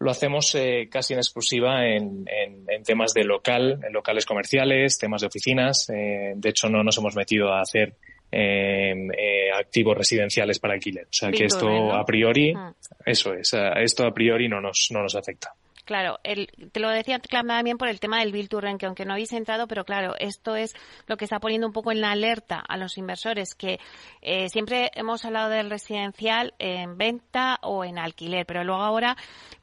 Lo 0.00 0.10
hacemos 0.10 0.54
eh, 0.54 0.88
casi 0.90 1.12
en 1.12 1.18
exclusiva 1.18 1.86
en, 1.86 2.24
en, 2.26 2.64
en, 2.66 2.82
temas 2.82 3.12
de 3.12 3.22
local, 3.22 3.80
en 3.86 3.92
locales 3.92 4.24
comerciales, 4.24 4.98
temas 4.98 5.20
de 5.20 5.26
oficinas. 5.26 5.90
Eh, 5.90 6.32
de 6.34 6.48
hecho, 6.48 6.70
no 6.70 6.82
nos 6.82 6.96
hemos 6.96 7.14
metido 7.14 7.52
a 7.52 7.60
hacer 7.60 7.96
eh, 8.32 8.94
eh, 8.94 9.50
activos 9.52 9.96
residenciales 9.96 10.58
para 10.58 10.72
alquiler. 10.72 11.04
O 11.04 11.12
sea 11.12 11.30
que 11.30 11.44
esto 11.44 11.92
a 11.92 12.04
priori, 12.06 12.54
ah. 12.56 12.72
eso 13.04 13.34
es, 13.34 13.52
esto 13.52 14.06
a 14.06 14.14
priori 14.14 14.48
no 14.48 14.60
nos, 14.60 14.88
no 14.90 15.02
nos 15.02 15.14
afecta. 15.14 15.54
Claro, 15.90 16.20
el, 16.22 16.46
te 16.70 16.78
lo 16.78 16.88
decía 16.88 17.18
también 17.18 17.76
por 17.76 17.88
el 17.88 17.98
tema 17.98 18.20
del 18.20 18.30
Bill 18.30 18.48
to 18.48 18.60
Rent, 18.60 18.78
que 18.78 18.86
aunque 18.86 19.04
no 19.04 19.14
habéis 19.14 19.32
entrado, 19.32 19.66
pero 19.66 19.84
claro, 19.84 20.14
esto 20.20 20.54
es 20.54 20.72
lo 21.08 21.16
que 21.16 21.24
está 21.24 21.40
poniendo 21.40 21.66
un 21.66 21.72
poco 21.72 21.90
en 21.90 22.00
la 22.00 22.12
alerta 22.12 22.60
a 22.60 22.76
los 22.76 22.96
inversores, 22.96 23.56
que 23.56 23.80
eh, 24.22 24.48
siempre 24.50 24.92
hemos 24.94 25.24
hablado 25.24 25.50
del 25.50 25.68
residencial 25.68 26.54
en 26.60 26.96
venta 26.96 27.58
o 27.62 27.84
en 27.84 27.98
alquiler, 27.98 28.46
pero 28.46 28.62
luego 28.62 28.82
ahora 28.82 29.16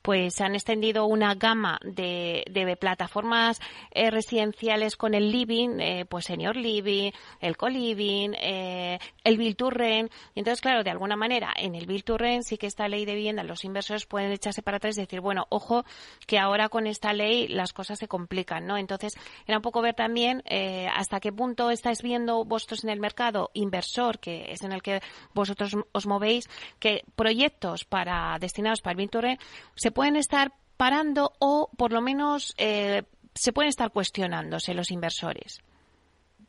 pues 0.07 0.35
se 0.35 0.45
han 0.45 0.55
extendido 0.55 1.05
una 1.05 1.35
gama 1.35 1.79
de, 1.83 2.45
de 2.49 2.77
plataformas 2.77 3.59
eh, 3.91 4.09
residenciales 4.09 4.95
con 4.95 5.13
el 5.13 5.33
living, 5.33 5.81
eh, 5.81 6.05
pues 6.07 6.23
Senior 6.23 6.55
Living, 6.55 7.11
el 7.41 7.57
Co-Living, 7.57 8.29
eh, 8.39 8.99
el 9.25 9.37
Bill 9.37 9.57
to 9.57 9.69
Rent, 9.69 10.09
y 10.33 10.39
entonces 10.39 10.61
claro, 10.61 10.85
de 10.85 10.91
alguna 10.91 11.17
manera 11.17 11.53
en 11.57 11.75
el 11.75 11.87
Bill 11.87 12.05
to 12.05 12.17
Rent 12.17 12.43
sí 12.43 12.57
que 12.57 12.67
esta 12.67 12.87
ley 12.87 13.03
de 13.03 13.15
vivienda 13.15 13.43
los 13.43 13.65
inversores 13.65 14.05
pueden 14.05 14.31
echarse 14.31 14.61
para 14.61 14.77
atrás 14.77 14.97
y 14.97 15.01
decir, 15.01 15.19
bueno, 15.19 15.45
ojo, 15.49 15.83
que 16.25 16.39
ahora 16.39 16.69
con 16.69 16.87
esta 16.87 17.11
ley 17.11 17.49
las 17.49 17.73
cosas 17.73 17.99
se 17.99 18.07
complican, 18.07 18.65
¿no? 18.65 18.77
Entonces, 18.77 19.11
era 19.45 19.57
un 19.57 19.61
poco 19.61 19.81
ver 19.81 19.95
también 19.95 20.41
eh, 20.45 20.87
hasta 20.87 21.19
qué 21.19 21.33
punto 21.33 21.69
estáis 21.69 22.01
viendo 22.01 22.45
vosotros 22.45 22.85
en 22.85 22.91
el 22.91 23.01
mercado 23.01 23.51
inversor, 23.53 24.19
que 24.19 24.53
es 24.53 24.63
en 24.63 24.71
el 24.71 24.81
que 24.81 25.01
vosotros 25.33 25.75
os 25.91 26.07
movéis, 26.07 26.49
que 26.79 27.03
proyectos 27.17 27.83
para 27.83 28.37
destinados 28.39 28.79
para 28.79 28.93
el 28.93 28.97
Vinture 28.99 29.37
se 29.75 29.97
pueden 29.98 30.16
estar 30.16 30.51
parando 30.77 31.34
o 31.39 31.72
por 31.75 31.92
lo 31.92 32.01
menos 32.01 32.54
eh, 32.60 33.01
se 33.34 33.51
pueden 33.51 33.70
estar 33.70 33.92
cuestionándose 33.92 34.75
los 34.75 34.92
inversores. 34.92 35.60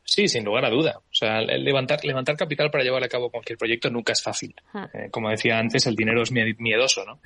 Sí, 0.05 0.29
sin 0.29 0.45
lugar 0.45 0.67
a 0.67 0.71
duda. 0.71 0.99
O 0.99 1.15
sea, 1.15 1.41
levantar, 1.41 2.05
levantar 2.05 2.37
capital 2.37 2.71
para 2.71 2.85
llevar 2.85 3.03
a 3.05 3.09
cabo 3.09 3.31
cualquier 3.31 3.59
proyecto 3.59 3.89
nunca 3.89 4.13
es 4.13 4.23
fácil. 4.23 4.55
Eh, 4.93 5.09
como 5.11 5.31
decía 5.31 5.59
antes, 5.59 5.87
el 5.87 5.97
dinero 5.97 6.23
es 6.23 6.31
miedoso, 6.31 7.07
¿no? 7.07 7.21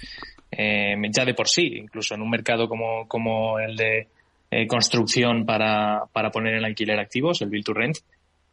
Eh, 0.50 0.94
ya 1.10 1.24
de 1.24 1.34
por 1.34 1.48
sí, 1.48 1.74
incluso 1.76 2.14
en 2.14 2.22
un 2.22 2.30
mercado 2.30 2.68
como, 2.68 3.08
como 3.08 3.58
el 3.58 3.76
de 3.76 4.06
eh, 4.50 4.66
construcción 4.68 5.44
para, 5.44 6.04
para 6.12 6.30
poner 6.30 6.54
en 6.54 6.64
alquiler 6.64 7.00
activos, 7.00 7.42
el 7.42 7.50
Build 7.50 7.64
to 7.64 7.74
Rent, 7.74 7.98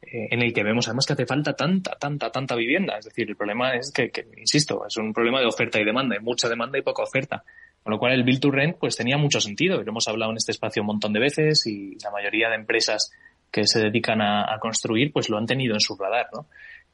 en 0.02 0.42
el 0.42 0.54
que 0.54 0.64
vemos 0.64 0.88
además 0.88 1.06
que 1.06 1.14
hace 1.14 1.26
falta 1.26 1.54
tanta, 1.54 1.92
tanta, 2.00 2.32
tanta 2.32 2.56
vivienda. 2.56 2.98
Es 2.98 3.06
decir, 3.06 3.30
el 3.30 3.36
problema 3.36 3.76
es 3.76 3.92
que, 3.92 4.10
que, 4.10 4.28
insisto, 4.38 4.86
es 4.88 4.98
un 4.98 5.14
problema 5.14 5.40
de 5.40 5.46
oferta 5.46 5.80
y 5.80 5.86
demanda. 5.86 6.16
Hay 6.16 6.24
mucha 6.24 6.48
demanda 6.48 6.78
y 6.78 6.82
poca 6.82 7.04
oferta. 7.04 7.44
Con 7.84 7.92
lo 7.92 8.00
cual 8.00 8.14
el 8.14 8.24
Build 8.24 8.42
to 8.42 8.52
Rent 8.52 8.78
pues 8.78 8.96
tenía 8.96 9.18
mucho 9.18 9.40
sentido. 9.40 9.82
Lo 9.82 9.90
hemos 9.90 10.08
hablado 10.08 10.32
en 10.32 10.38
este 10.38 10.52
espacio 10.52 10.82
un 10.82 10.88
montón 10.88 11.14
de 11.14 11.20
veces 11.20 11.66
y 11.66 11.98
la 12.04 12.12
mayoría 12.12 12.50
de 12.50 12.56
empresas 12.56 13.12
que 13.52 13.66
se 13.66 13.80
dedican 13.80 14.22
a, 14.22 14.58
construir, 14.60 15.12
pues 15.12 15.30
lo 15.30 15.38
han 15.38 15.46
tenido 15.46 15.74
en 15.74 15.80
su 15.80 15.96
radar, 15.96 16.28
¿no? 16.34 16.48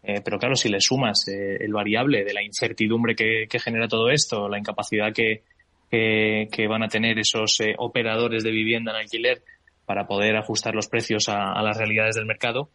Eh, 0.04 0.22
pero 0.24 0.38
claro, 0.38 0.56
si 0.56 0.70
le 0.70 0.80
sumas 0.80 1.28
eh, 1.28 1.58
el 1.60 1.74
variable 1.74 2.24
de 2.24 2.34
la 2.34 2.44
incertidumbre 2.44 3.16
que, 3.16 3.48
genera 3.60 3.88
todo 3.88 4.10
esto, 4.10 4.48
la 4.48 4.60
incapacidad 4.60 5.12
que, 5.12 5.44
que, 5.90 6.68
van 6.68 6.84
a 6.84 6.88
tener 6.88 7.18
esos 7.18 7.60
eh, 7.60 7.74
operadores 7.78 8.44
de 8.44 8.52
vivienda 8.52 8.92
en 8.92 8.98
alquiler 8.98 9.44
para 9.86 10.08
poder 10.08 10.38
ajustar 10.38 10.76
los 10.76 10.88
precios 10.88 11.28
a 11.28 11.62
las 11.62 11.78
realidades 11.78 12.16
del 12.16 12.26
mercado, 12.26 12.70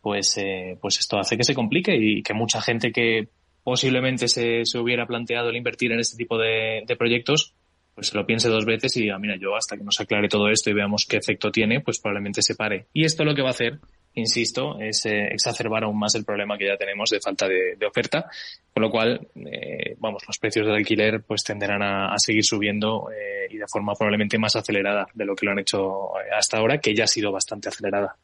pues, 0.00 0.36
eh, 0.38 0.76
pues 0.80 0.98
esto 0.98 1.18
hace 1.18 1.36
que 1.36 1.44
se 1.44 1.54
complique 1.54 1.94
y 1.96 2.22
que 2.22 2.34
mucha 2.34 2.60
gente 2.60 2.92
que 2.92 3.28
posiblemente 3.62 4.28
se, 4.28 4.64
se 4.64 4.78
hubiera 4.78 5.06
planteado 5.06 5.50
el 5.50 5.56
invertir 5.56 5.92
en 5.92 6.00
este 6.00 6.16
tipo 6.16 6.38
de, 6.38 6.84
proyectos, 6.98 7.54
pues 7.94 8.08
se 8.08 8.16
lo 8.16 8.26
piense 8.26 8.48
dos 8.48 8.64
veces 8.64 8.96
y 8.96 9.02
diga, 9.02 9.18
mira, 9.18 9.36
yo 9.38 9.54
hasta 9.56 9.76
que 9.76 9.84
nos 9.84 10.00
aclare 10.00 10.28
todo 10.28 10.48
esto 10.48 10.70
y 10.70 10.74
veamos 10.74 11.06
qué 11.06 11.16
efecto 11.18 11.50
tiene, 11.50 11.80
pues 11.80 12.00
probablemente 12.00 12.42
se 12.42 12.54
pare. 12.54 12.86
Y 12.92 13.04
esto 13.04 13.24
lo 13.24 13.34
que 13.34 13.42
va 13.42 13.48
a 13.48 13.52
hacer, 13.52 13.78
insisto, 14.14 14.80
es 14.80 15.04
eh, 15.06 15.28
exacerbar 15.30 15.84
aún 15.84 15.98
más 15.98 16.14
el 16.14 16.24
problema 16.24 16.56
que 16.56 16.66
ya 16.66 16.76
tenemos 16.76 17.10
de 17.10 17.20
falta 17.20 17.46
de, 17.46 17.86
oferta, 17.86 18.30
con 18.72 18.82
lo 18.82 18.90
cual, 18.90 19.28
eh, 19.36 19.96
vamos, 19.98 20.22
los 20.26 20.38
precios 20.38 20.66
del 20.66 20.76
alquiler 20.76 21.22
pues 21.22 21.44
tenderán 21.44 21.82
a, 21.82 22.18
seguir 22.18 22.44
subiendo 22.44 23.08
eh, 23.10 23.48
y 23.50 23.58
de 23.58 23.66
forma 23.68 23.94
probablemente 23.94 24.38
más 24.38 24.56
acelerada 24.56 25.06
de 25.12 25.24
lo 25.24 25.34
que 25.34 25.46
lo 25.46 25.52
han 25.52 25.58
hecho 25.58 26.12
hasta 26.36 26.58
ahora, 26.58 26.78
que 26.78 26.94
ya 26.94 27.04
ha 27.04 27.08
sido 27.08 27.30
bastante 27.30 27.68
acelerada. 27.68 28.16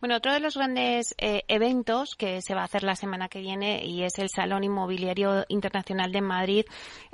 Bueno, 0.00 0.16
otro 0.16 0.32
de 0.32 0.40
los 0.40 0.56
grandes 0.56 1.14
eh, 1.18 1.42
eventos 1.48 2.16
que 2.16 2.42
se 2.42 2.54
va 2.54 2.62
a 2.62 2.64
hacer 2.64 2.82
la 2.82 2.96
semana 2.96 3.28
que 3.28 3.40
viene 3.40 3.84
y 3.84 4.02
es 4.02 4.18
el 4.18 4.28
Salón 4.28 4.64
Inmobiliario 4.64 5.44
Internacional 5.48 6.10
de 6.10 6.20
Madrid, 6.20 6.64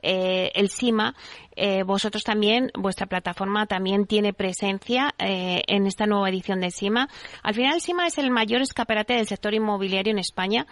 eh, 0.03 0.50
el 0.55 0.71
SIMA. 0.71 1.15
Eh, 1.55 1.83
vosotros 1.83 2.25
también, 2.25 2.71
vuestra 2.75 3.07
plataforma 3.07 3.67
también 3.67 4.07
tiene 4.07 4.33
presencia 4.33 5.15
en 5.19 5.87
esta 5.87 6.07
nueva 6.07 6.29
edición 6.29 6.61
del 6.61 6.73
SIMA. 6.73 7.09
Al 7.43 7.55
final, 7.55 7.75
el 7.75 7.81
SIMA 7.81 8.07
es 8.07 8.19
el 8.19 8.31
mayor 8.31 8.62
escaparate 8.62 9.15
del 9.15 9.27
sector 9.27 9.55
inmobiliario 9.55 10.12
en 10.12 10.19
España, 10.19 10.67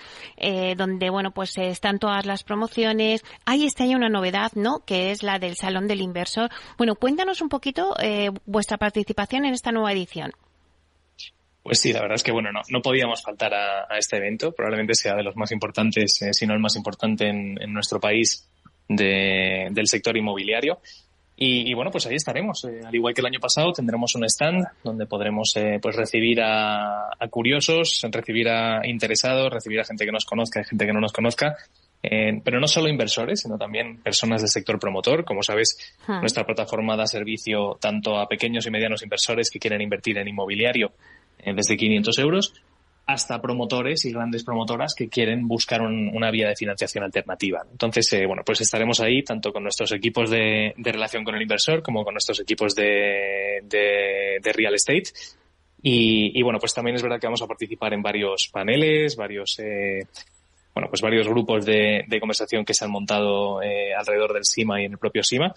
donde, 0.77 1.11
bueno, 1.11 1.33
pues 1.33 1.57
están 1.59 1.99
todas 1.99 2.25
las 2.25 2.45
promociones. 2.45 3.25
Ahí 3.45 3.67
está 3.67 3.85
ya 3.85 3.97
una 3.97 4.09
novedad, 4.09 4.53
¿no? 4.55 4.81
Que 4.87 5.11
es 5.11 5.23
la 5.23 5.39
del 5.39 5.57
Salón 5.57 5.89
del 5.89 6.01
Inversor. 6.01 6.51
Bueno, 6.79 6.95
cuéntanos 6.95 7.41
un 7.43 7.49
poquito 7.49 7.95
vuestra 8.47 8.79
participación 8.79 9.45
en 9.45 9.55
esta 9.55 9.73
nueva 9.73 9.93
edición. 9.93 10.33
Pues 11.67 11.81
sí, 11.81 11.93
la 11.93 12.01
verdad 12.01 12.15
es 12.15 12.23
que 12.23 12.31
bueno, 12.31 12.53
no, 12.53 12.61
no 12.69 12.81
podíamos 12.81 13.21
faltar 13.25 13.53
a, 13.53 13.99
este 13.99 14.19
evento. 14.19 14.53
Probablemente 14.53 14.95
sea 14.95 15.17
de 15.17 15.25
los 15.25 15.35
más 15.35 15.51
importantes, 15.51 16.23
eh, 16.23 16.33
si 16.33 16.47
no 16.47 16.55
el 16.55 16.61
más 16.61 16.77
importante 16.77 17.27
en, 17.27 17.57
nuestro 17.73 17.99
país 17.99 18.49
del 18.89 19.89
sector 19.89 20.17
inmobiliario. 20.17 20.79
Y, 21.39 21.75
bueno, 21.75 21.91
pues 21.91 22.07
ahí 22.07 22.15
estaremos. 22.15 22.65
Eh, 22.65 22.83
al 22.87 22.95
igual 22.95 23.13
que 23.13 23.21
el 23.21 23.27
año 23.27 23.41
pasado, 23.41 23.73
tendremos 23.73 24.15
un 24.15 24.25
stand 24.25 24.65
donde 24.85 25.07
podremos 25.07 25.55
eh, 25.57 25.81
pues 25.83 25.97
recibir 25.97 26.41
a, 26.41 27.11
curiosos, 27.31 28.01
recibir 28.13 28.49
a 28.49 28.87
interesados, 28.87 29.53
recibir 29.53 29.81
a 29.81 29.85
gente 29.85 30.07
que 30.07 30.13
nos 30.13 30.25
conozca 30.25 30.61
y 30.61 30.65
gente 30.65 30.87
que 30.87 30.93
no 30.93 31.01
nos 31.01 31.13
conozca. 31.13 31.57
pero 32.01 32.61
no 32.61 32.69
solo 32.69 32.89
inversores, 32.89 33.41
sino 33.41 33.59
también 33.59 34.01
personas 34.05 34.41
del 34.41 34.51
sector 34.51 34.79
promotor. 34.79 35.25
Como 35.25 35.43
sabes, 35.43 35.77
hmm. 36.07 36.21
nuestra 36.21 36.47
plataforma 36.47 36.97
da 36.97 37.09
servicio 37.09 37.77
tanto 37.81 38.17
a 38.19 38.29
pequeños 38.29 38.67
y 38.67 38.71
medianos 38.71 39.03
inversores 39.03 39.51
que 39.51 39.59
quieren 39.59 39.81
invertir 39.83 40.17
en 40.19 40.29
inmobiliario 40.29 40.93
desde 41.45 41.77
500 41.77 42.19
euros 42.19 42.55
hasta 43.07 43.41
promotores 43.41 44.05
y 44.05 44.13
grandes 44.13 44.43
promotoras 44.43 44.95
que 44.95 45.09
quieren 45.09 45.47
buscar 45.47 45.81
una 45.81 46.31
vía 46.33 46.49
de 46.49 46.57
financiación 46.57 47.05
alternativa. 47.05 47.65
Entonces, 47.71 48.13
eh, 48.13 48.27
bueno, 48.27 48.43
pues 48.45 48.61
estaremos 48.61 49.01
ahí 49.01 49.23
tanto 49.23 49.53
con 49.53 49.63
nuestros 49.63 49.93
equipos 49.93 50.29
de, 50.29 50.75
relación 50.77 51.23
con 51.23 51.37
el 51.37 51.43
inversor 51.43 51.83
como 51.83 52.05
con 52.05 52.15
nuestros 52.15 52.41
equipos 52.41 52.75
de, 52.75 53.63
de, 53.63 54.53
real 54.53 54.75
estate. 54.75 55.05
Y, 55.89 56.43
bueno, 56.43 56.59
pues 56.59 56.75
también 56.75 56.97
es 56.97 57.03
verdad 57.03 57.21
que 57.21 57.29
vamos 57.29 57.43
a 57.43 57.47
participar 57.47 57.95
en 57.95 58.03
varios 58.03 58.49
paneles, 58.53 59.15
varios, 59.15 59.57
eh, 59.61 60.05
bueno, 60.75 60.89
pues 60.89 61.01
varios 61.01 61.29
grupos 61.29 61.65
de, 61.65 62.05
conversación 62.19 62.65
que 62.65 62.75
se 62.75 62.85
han 62.85 62.91
montado 62.91 63.61
alrededor 63.97 64.33
del 64.33 64.45
SIMA 64.45 64.83
y 64.83 64.87
en 64.87 64.93
el 64.93 64.99
propio 64.99 65.23
SIMA. 65.23 65.55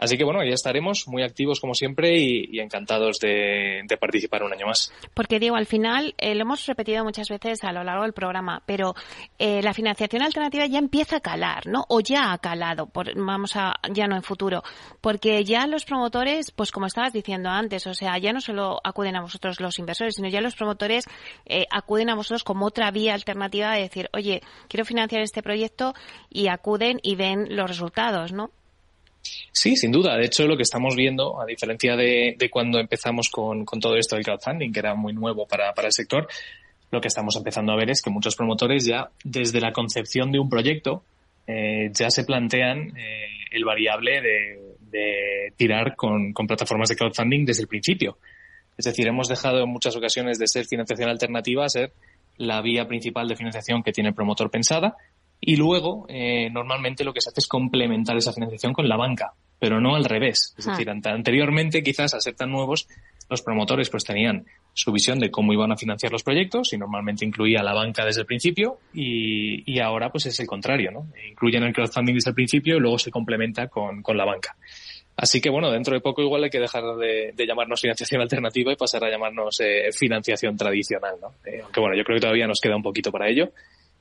Así 0.00 0.16
que 0.16 0.24
bueno, 0.24 0.42
ya 0.42 0.54
estaremos 0.54 1.06
muy 1.06 1.22
activos 1.22 1.60
como 1.60 1.74
siempre 1.74 2.18
y, 2.18 2.58
encantados 2.58 3.18
de, 3.18 3.84
participar 4.00 4.42
un 4.42 4.52
año 4.52 4.66
más. 4.66 4.90
Porque 5.12 5.38
Diego, 5.38 5.56
al 5.56 5.66
final 5.66 6.14
eh, 6.16 6.34
lo 6.34 6.42
hemos 6.42 6.64
repetido 6.64 7.04
muchas 7.04 7.28
veces 7.28 7.62
a 7.64 7.72
lo 7.72 7.84
largo 7.84 8.04
del 8.04 8.14
programa, 8.14 8.62
pero 8.64 8.94
eh, 9.38 9.60
la 9.62 9.74
financiación 9.74 10.22
alternativa 10.22 10.64
ya 10.64 10.78
empieza 10.78 11.16
a 11.16 11.20
calar, 11.20 11.66
¿no? 11.66 11.84
O 11.88 12.00
ya 12.00 12.32
ha 12.32 12.38
calado, 12.38 12.86
por, 12.86 13.14
vamos 13.14 13.56
a 13.56 13.74
ya 13.92 14.06
no 14.06 14.16
en 14.16 14.22
futuro, 14.22 14.62
porque 15.02 15.44
ya 15.44 15.66
los 15.66 15.84
promotores, 15.84 16.50
pues 16.50 16.70
como 16.70 16.86
estabas 16.86 17.12
diciendo 17.12 17.50
antes, 17.50 17.86
o 17.86 17.92
sea, 17.92 18.16
ya 18.16 18.32
no 18.32 18.40
solo 18.40 18.80
acuden 18.82 19.16
a 19.16 19.20
vosotros 19.20 19.60
los 19.60 19.78
inversores, 19.78 20.14
sino 20.14 20.28
ya 20.28 20.40
los 20.40 20.56
promotores 20.56 21.04
eh, 21.44 21.66
acuden 21.70 22.08
a 22.08 22.14
vosotros 22.14 22.42
como 22.42 22.64
otra 22.64 22.90
vía 22.90 23.12
alternativa 23.12 23.74
de 23.74 23.82
decir, 23.82 24.08
oye, 24.14 24.40
quiero 24.68 24.86
financiar 24.86 25.20
este 25.20 25.42
proyecto 25.42 25.92
y 26.30 26.48
acuden 26.48 27.00
y 27.02 27.16
ven 27.16 27.54
los 27.54 27.68
resultados, 27.68 28.32
¿no? 28.32 28.50
Sí, 29.52 29.76
sin 29.76 29.90
duda. 29.90 30.16
De 30.16 30.26
hecho, 30.26 30.46
lo 30.46 30.56
que 30.56 30.62
estamos 30.62 30.94
viendo, 30.94 31.40
a 31.40 31.46
diferencia 31.46 31.96
de, 31.96 32.36
cuando 32.50 32.78
empezamos 32.78 33.28
con, 33.28 33.64
todo 33.64 33.96
esto 33.96 34.16
del 34.16 34.24
crowdfunding, 34.24 34.72
que 34.72 34.78
era 34.78 34.94
muy 34.94 35.12
nuevo 35.12 35.46
para, 35.46 35.72
el 35.76 35.92
sector, 35.92 36.28
lo 36.90 37.00
que 37.00 37.08
estamos 37.08 37.36
empezando 37.36 37.72
a 37.72 37.76
ver 37.76 37.90
es 37.90 38.02
que 38.02 38.10
muchos 38.10 38.36
promotores 38.36 38.84
ya, 38.86 39.10
desde 39.24 39.60
la 39.60 39.72
concepción 39.72 40.30
de 40.30 40.38
un 40.38 40.48
proyecto, 40.48 41.02
eh, 41.46 41.90
ya 41.92 42.10
se 42.10 42.24
plantean 42.24 42.96
eh, 42.96 43.26
el 43.50 43.64
variable 43.64 44.20
de, 44.20 45.52
tirar 45.56 45.94
con, 45.94 46.32
con, 46.32 46.46
plataformas 46.46 46.88
de 46.88 46.96
crowdfunding 46.96 47.44
desde 47.44 47.62
el 47.62 47.68
principio. 47.68 48.18
Es 48.76 48.86
decir, 48.86 49.06
hemos 49.06 49.28
dejado 49.28 49.62
en 49.62 49.68
muchas 49.68 49.94
ocasiones 49.96 50.38
de 50.38 50.48
ser 50.48 50.64
financiación 50.64 51.08
alternativa 51.08 51.64
a 51.64 51.68
ser 51.68 51.92
la 52.38 52.62
vía 52.62 52.88
principal 52.88 53.28
de 53.28 53.36
financiación 53.36 53.82
que 53.82 53.92
tiene 53.92 54.08
el 54.08 54.14
promotor 54.14 54.50
pensada 54.50 54.96
y 55.40 55.56
luego, 55.56 56.06
eh, 56.08 56.50
normalmente 56.50 57.02
lo 57.02 57.14
que 57.14 57.20
se 57.20 57.30
hace 57.30 57.40
es 57.40 57.46
complementar 57.46 58.16
esa 58.16 58.32
financiación 58.32 58.72
con 58.72 58.88
la 58.88 58.96
banca, 58.96 59.32
pero 59.58 59.80
no 59.80 59.94
al 59.94 60.04
revés. 60.04 60.54
Es 60.58 60.68
ah. 60.68 60.72
decir, 60.72 60.90
anteriormente, 60.90 61.82
quizás 61.82 62.12
al 62.12 62.20
ser 62.20 62.34
tan 62.34 62.50
nuevos, 62.50 62.86
los 63.30 63.42
promotores 63.42 63.88
pues 63.88 64.04
tenían 64.04 64.44
su 64.74 64.92
visión 64.92 65.18
de 65.18 65.30
cómo 65.30 65.52
iban 65.52 65.72
a 65.72 65.76
financiar 65.76 66.12
los 66.12 66.22
proyectos 66.22 66.72
y 66.72 66.78
normalmente 66.78 67.24
incluía 67.24 67.62
la 67.62 67.72
banca 67.72 68.04
desde 68.04 68.22
el 68.22 68.26
principio 68.26 68.78
y, 68.92 69.72
y 69.72 69.80
ahora 69.80 70.10
pues 70.10 70.26
es 70.26 70.38
el 70.40 70.46
contrario, 70.46 70.90
¿no? 70.90 71.06
Incluyen 71.28 71.62
el 71.62 71.72
crowdfunding 71.72 72.14
desde 72.14 72.30
el 72.30 72.34
principio 72.34 72.76
y 72.76 72.80
luego 72.80 72.98
se 72.98 73.10
complementa 73.10 73.68
con, 73.68 74.02
con 74.02 74.16
la 74.16 74.24
banca. 74.24 74.56
Así 75.16 75.40
que 75.40 75.50
bueno, 75.50 75.70
dentro 75.70 75.94
de 75.94 76.00
poco 76.00 76.22
igual 76.22 76.44
hay 76.44 76.50
que 76.50 76.60
dejar 76.60 76.82
de, 76.96 77.32
de 77.34 77.46
llamarnos 77.46 77.80
financiación 77.80 78.20
alternativa 78.22 78.72
y 78.72 78.76
pasar 78.76 79.04
a 79.04 79.10
llamarnos 79.10 79.60
eh, 79.60 79.90
financiación 79.92 80.56
tradicional, 80.56 81.14
¿no? 81.20 81.34
Eh, 81.44 81.60
aunque 81.62 81.80
bueno, 81.80 81.96
yo 81.96 82.04
creo 82.04 82.16
que 82.16 82.22
todavía 82.22 82.46
nos 82.46 82.60
queda 82.60 82.76
un 82.76 82.82
poquito 82.82 83.10
para 83.10 83.28
ello 83.28 83.52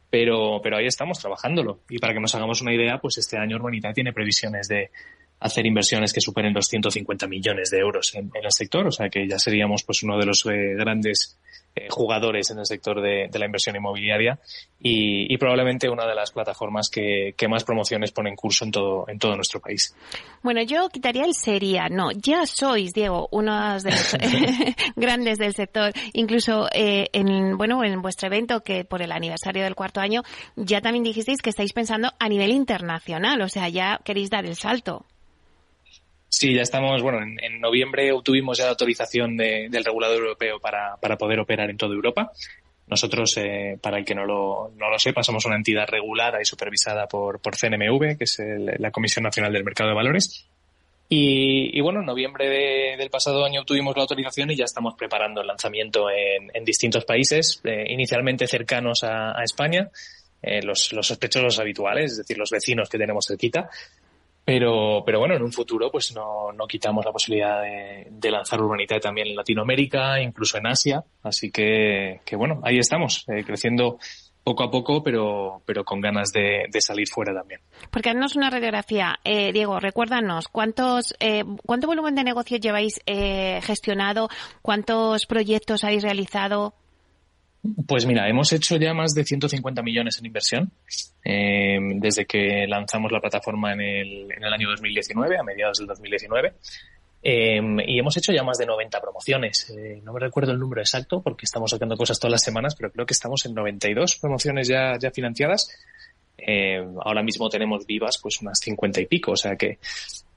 pero, 0.09 0.59
pero 0.61 0.77
ahí 0.77 0.85
estamos 0.85 1.19
trabajándolo. 1.19 1.81
Y 1.89 1.99
para 1.99 2.13
que 2.13 2.19
nos 2.19 2.33
hagamos 2.35 2.61
una 2.61 2.73
idea, 2.73 2.99
pues 2.99 3.17
este 3.17 3.37
año 3.37 3.57
Urbanita 3.57 3.93
tiene 3.93 4.13
previsiones 4.13 4.67
de 4.67 4.91
hacer 5.39 5.65
inversiones 5.65 6.13
que 6.13 6.21
superen 6.21 6.53
los 6.53 6.67
150 6.67 7.27
millones 7.27 7.69
de 7.69 7.79
euros 7.79 8.13
en, 8.15 8.31
el 8.33 8.51
sector, 8.51 8.87
o 8.87 8.91
sea 8.91 9.09
que 9.09 9.27
ya 9.27 9.39
seríamos 9.39 9.83
pues 9.83 10.03
uno 10.03 10.17
de 10.17 10.25
los 10.25 10.45
eh, 10.45 10.75
grandes 10.75 11.37
eh, 11.75 11.87
jugadores 11.89 12.49
en 12.49 12.57
el 12.57 12.65
sector 12.65 12.99
de, 12.99 13.29
la 13.31 13.45
inversión 13.45 13.75
inmobiliaria 13.75 14.39
y, 14.79 15.37
probablemente 15.37 15.87
una 15.87 16.05
de 16.05 16.15
las 16.15 16.31
plataformas 16.31 16.89
que, 16.89 17.35
más 17.47 17.63
promociones 17.63 18.11
pone 18.11 18.29
en 18.29 18.35
curso 18.35 18.65
en 18.65 18.71
todo, 18.71 19.05
en 19.07 19.19
todo 19.19 19.35
nuestro 19.35 19.59
país. 19.59 19.95
Bueno, 20.41 20.61
yo 20.63 20.89
quitaría 20.89 21.23
el 21.25 21.33
sería. 21.33 21.87
No, 21.87 22.11
ya 22.11 22.45
sois, 22.45 22.93
Diego, 22.93 23.29
uno 23.31 23.79
de 23.79 23.91
los 23.91 24.17
grandes 24.95 25.37
del 25.37 25.53
sector. 25.53 25.93
Incluso 26.13 26.67
eh, 26.73 27.07
en, 27.13 27.55
bueno, 27.57 27.83
en 27.83 28.01
vuestro 28.01 28.27
evento, 28.27 28.61
que 28.61 28.83
por 28.83 29.01
el 29.01 29.11
aniversario 29.11 29.63
del 29.63 29.75
cuarto 29.75 30.01
año, 30.01 30.23
ya 30.55 30.81
también 30.81 31.03
dijisteis 31.03 31.41
que 31.41 31.51
estáis 31.51 31.71
pensando 31.71 32.11
a 32.19 32.27
nivel 32.27 32.51
internacional, 32.51 33.41
o 33.41 33.47
sea, 33.47 33.69
ya 33.69 34.01
queréis 34.03 34.29
dar 34.29 34.45
el 34.45 34.55
salto. 34.55 35.05
Sí, 36.29 36.53
ya 36.53 36.61
estamos, 36.61 37.01
bueno, 37.01 37.19
en, 37.21 37.59
noviembre 37.59 38.11
obtuvimos 38.11 38.57
ya 38.57 38.65
la 38.65 38.71
autorización 38.71 39.35
del 39.35 39.83
regulador 39.83 40.19
europeo 40.19 40.59
para, 40.59 40.95
para, 40.97 41.17
poder 41.17 41.39
operar 41.39 41.69
en 41.69 41.77
toda 41.77 41.95
Europa. 41.95 42.31
Nosotros, 42.87 43.35
eh, 43.37 43.77
para 43.81 43.97
el 43.97 44.05
que 44.05 44.15
no 44.15 44.25
lo, 44.25 44.71
no 44.77 44.89
lo 44.89 44.99
sepa, 44.99 45.23
somos 45.23 45.45
una 45.45 45.55
entidad 45.55 45.87
regulada 45.87 46.41
y 46.41 46.45
supervisada 46.45 47.07
por, 47.07 47.39
por 47.39 47.55
CNMV, 47.57 48.17
que 48.17 48.23
es 48.23 48.37
la 48.79 48.91
Comisión 48.91 49.23
Nacional 49.23 49.51
del 49.53 49.63
Mercado 49.63 49.89
de 49.89 49.95
Valores. 49.95 50.47
Y, 51.11 51.81
bueno, 51.81 52.01
en 52.01 52.05
noviembre 52.05 52.95
del 52.95 53.09
pasado 53.09 53.43
año 53.43 53.61
obtuvimos 53.61 53.95
la 53.95 54.03
autorización 54.03 54.51
y 54.51 54.55
ya 54.55 54.65
estamos 54.65 54.93
preparando 54.95 55.41
el 55.41 55.47
lanzamiento 55.47 56.05
en, 56.11 56.63
distintos 56.63 57.03
países, 57.03 57.61
eh, 57.63 57.85
inicialmente 57.89 58.45
cercanos 58.45 59.03
a, 59.03 59.31
a 59.31 59.43
España, 59.43 59.89
eh, 60.41 60.61
los, 60.61 60.93
los 60.93 61.07
sospechosos 61.07 61.59
habituales, 61.59 62.11
es 62.11 62.17
decir, 62.19 62.37
los 62.37 62.51
vecinos 62.51 62.89
que 62.89 62.99
tenemos 62.99 63.25
cerquita, 63.27 63.69
pero, 64.49 65.03
pero 65.05 65.19
bueno, 65.19 65.35
en 65.35 65.43
un 65.43 65.51
futuro 65.51 65.91
pues 65.91 66.11
no, 66.15 66.51
no 66.51 66.65
quitamos 66.65 67.05
la 67.05 67.11
posibilidad 67.11 67.61
de, 67.61 68.31
lanzar 68.31 68.59
Urbanitae 68.59 68.99
también 68.99 69.27
en 69.27 69.35
Latinoamérica, 69.35 70.19
incluso 70.19 70.57
en 70.57 70.65
Asia. 70.65 71.03
Así 71.21 71.51
que, 71.51 72.21
que 72.25 72.35
bueno, 72.35 72.59
ahí 72.63 72.79
estamos, 72.79 73.25
eh, 73.27 73.43
creciendo 73.43 73.99
poco 74.43 74.63
a 74.63 74.71
poco, 74.71 75.03
pero, 75.03 75.61
pero 75.67 75.83
con 75.83 76.01
ganas 76.01 76.31
de, 76.31 76.67
salir 76.79 77.07
fuera 77.07 77.31
también. 77.31 77.61
Porque 77.91 78.09
haznos 78.09 78.35
una 78.35 78.49
radiografía. 78.49 79.19
Eh, 79.23 79.53
Diego, 79.53 79.79
recuérdanos, 79.79 80.47
¿cuántos, 80.47 81.13
eh, 81.19 81.43
¿cuánto 81.63 81.85
volumen 81.85 82.15
de 82.15 82.23
negocio 82.23 82.57
lleváis 82.57 82.99
eh, 83.05 83.59
gestionado? 83.61 84.29
¿Cuántos 84.63 85.27
proyectos 85.27 85.83
habéis 85.83 86.01
realizado? 86.01 86.73
Pues 87.87 88.05
mira, 88.05 88.29
hemos 88.29 88.53
hecho 88.53 88.77
ya 88.77 88.93
más 88.93 89.13
de 89.13 89.25
150 89.25 89.81
millones 89.81 90.17
en 90.19 90.25
inversión 90.25 90.71
eh, 91.25 91.77
desde 91.95 92.25
que 92.25 92.65
lanzamos 92.67 93.11
la 93.11 93.19
plataforma 93.19 93.73
en 93.73 93.81
el, 93.81 94.31
en 94.31 94.43
el 94.43 94.53
año 94.53 94.69
2019, 94.69 95.37
a 95.37 95.43
mediados 95.43 95.79
del 95.79 95.87
2019. 95.87 96.53
Eh, 97.21 97.59
y 97.85 97.99
hemos 97.99 98.15
hecho 98.15 98.31
ya 98.31 98.43
más 98.43 98.57
de 98.57 98.65
90 98.65 99.01
promociones. 99.01 99.69
Eh, 99.71 100.01
no 100.03 100.13
me 100.13 100.21
recuerdo 100.21 100.53
el 100.53 100.59
número 100.59 100.81
exacto 100.81 101.21
porque 101.21 101.45
estamos 101.45 101.71
sacando 101.71 101.97
cosas 101.97 102.17
todas 102.17 102.31
las 102.31 102.43
semanas, 102.43 102.75
pero 102.75 102.91
creo 102.91 103.05
que 103.05 103.13
estamos 103.13 103.45
en 103.45 103.53
92 103.53 104.15
promociones 104.15 104.67
ya, 104.69 104.97
financiadas. 105.13 105.69
ahora 107.03 107.21
mismo 107.21 107.49
tenemos 107.49 107.85
vivas 107.85 108.17
pues 108.21 108.41
unas 108.41 108.59
50 108.59 109.01
y 109.01 109.05
pico, 109.05 109.31
o 109.33 109.37
sea 109.37 109.57
que 109.57 109.79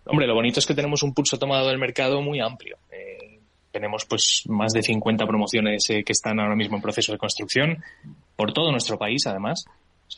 Hombre, 0.04 0.26
lo 0.26 0.34
bonito 0.34 0.58
es 0.58 0.66
que 0.66 0.74
tenemos 0.74 1.02
un 1.02 1.14
pulso 1.14 1.38
tomado 1.38 1.68
del 1.68 1.78
mercado 1.78 2.20
muy 2.22 2.40
amplio. 2.40 2.76
Eh, 2.90 3.31
tenemos 3.72 4.04
pues 4.04 4.44
más 4.46 4.72
de 4.72 4.82
50 4.82 5.26
promociones 5.26 5.88
eh, 5.90 6.04
que 6.04 6.12
están 6.12 6.38
ahora 6.38 6.54
mismo 6.54 6.76
en 6.76 6.82
proceso 6.82 7.12
de 7.12 7.18
construcción 7.18 7.82
por 8.36 8.52
todo 8.52 8.70
nuestro 8.70 8.98
país, 8.98 9.26
además. 9.26 9.64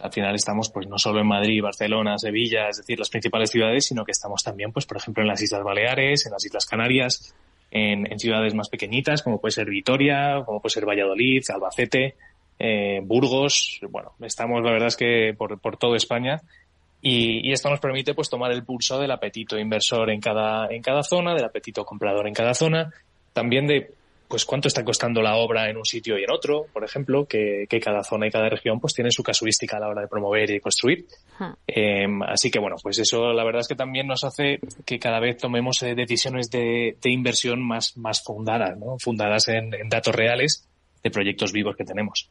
al 0.00 0.12
final 0.12 0.34
estamos 0.34 0.70
pues 0.70 0.86
no 0.88 0.98
solo 0.98 1.20
en 1.20 1.26
Madrid, 1.26 1.62
Barcelona, 1.62 2.18
Sevilla, 2.18 2.68
es 2.68 2.78
decir, 2.78 2.98
las 2.98 3.08
principales 3.08 3.50
ciudades, 3.50 3.86
sino 3.86 4.04
que 4.04 4.12
estamos 4.12 4.42
también, 4.42 4.72
pues 4.72 4.86
por 4.86 4.96
ejemplo, 4.96 5.22
en 5.22 5.28
las 5.28 5.40
Islas 5.40 5.62
Baleares, 5.62 6.26
en 6.26 6.32
las 6.32 6.44
Islas 6.44 6.66
Canarias, 6.66 7.34
en, 7.70 8.18
ciudades 8.18 8.54
más 8.54 8.68
pequeñitas, 8.68 9.22
como 9.22 9.40
puede 9.40 9.52
ser 9.52 9.68
Vitoria, 9.68 10.42
como 10.44 10.60
puede 10.60 10.72
ser 10.72 10.86
Valladolid, 10.86 11.42
Albacete, 11.48 12.14
eh, 12.58 13.00
Burgos. 13.02 13.80
Bueno, 13.90 14.12
estamos, 14.20 14.62
la 14.62 14.70
verdad 14.70 14.88
es 14.88 14.96
que 14.96 15.34
por, 15.36 15.58
por 15.60 15.76
toda 15.76 15.96
España 15.96 16.40
y, 17.06 17.52
esto 17.52 17.68
nos 17.68 17.80
permite 17.80 18.14
pues 18.14 18.30
tomar 18.30 18.50
el 18.50 18.64
pulso 18.64 18.98
del 18.98 19.10
apetito 19.10 19.58
inversor 19.58 20.08
en 20.08 20.22
cada, 20.22 20.68
en 20.68 20.80
cada 20.80 21.02
zona, 21.02 21.34
del 21.34 21.44
apetito 21.44 21.84
comprador 21.84 22.26
en 22.26 22.32
cada 22.32 22.54
zona, 22.54 22.94
también 23.34 23.66
de 23.66 23.92
pues 24.26 24.46
cuánto 24.46 24.68
está 24.68 24.82
costando 24.82 25.20
la 25.20 25.36
obra 25.36 25.68
en 25.68 25.76
un 25.76 25.84
sitio 25.84 26.18
y 26.18 26.24
en 26.24 26.30
otro, 26.30 26.66
por 26.72 26.82
ejemplo, 26.82 27.26
que, 27.26 27.68
cada 27.82 28.02
zona 28.02 28.26
y 28.26 28.30
cada 28.30 28.48
región 28.48 28.80
pues 28.80 28.94
tiene 28.94 29.10
su 29.10 29.22
casuística 29.22 29.76
a 29.76 29.80
la 29.80 29.88
hora 29.88 30.00
de 30.00 30.08
promover 30.08 30.50
y 30.50 30.60
construir. 30.60 31.04
Em, 31.66 32.22
así 32.22 32.50
que 32.50 32.58
bueno, 32.58 32.76
pues 32.82 32.98
eso 32.98 33.32
la 33.32 33.44
verdad 33.44 33.60
es 33.60 33.68
que 33.68 33.74
también 33.74 34.06
nos 34.06 34.24
hace 34.24 34.58
que 34.86 34.98
cada 34.98 35.20
vez 35.20 35.36
tomemos 35.36 35.82
eh, 35.82 35.94
decisiones 35.94 36.50
de, 36.50 36.96
inversión 37.04 37.62
más, 37.62 37.96
más 37.98 38.24
fundadas, 38.24 38.78
¿no? 38.78 38.96
fundadas 38.98 39.48
en 39.48 39.70
datos 39.90 40.14
reales 40.14 40.66
de 41.02 41.10
proyectos 41.10 41.52
vivos 41.52 41.76
que 41.76 41.84
tenemos. 41.84 42.30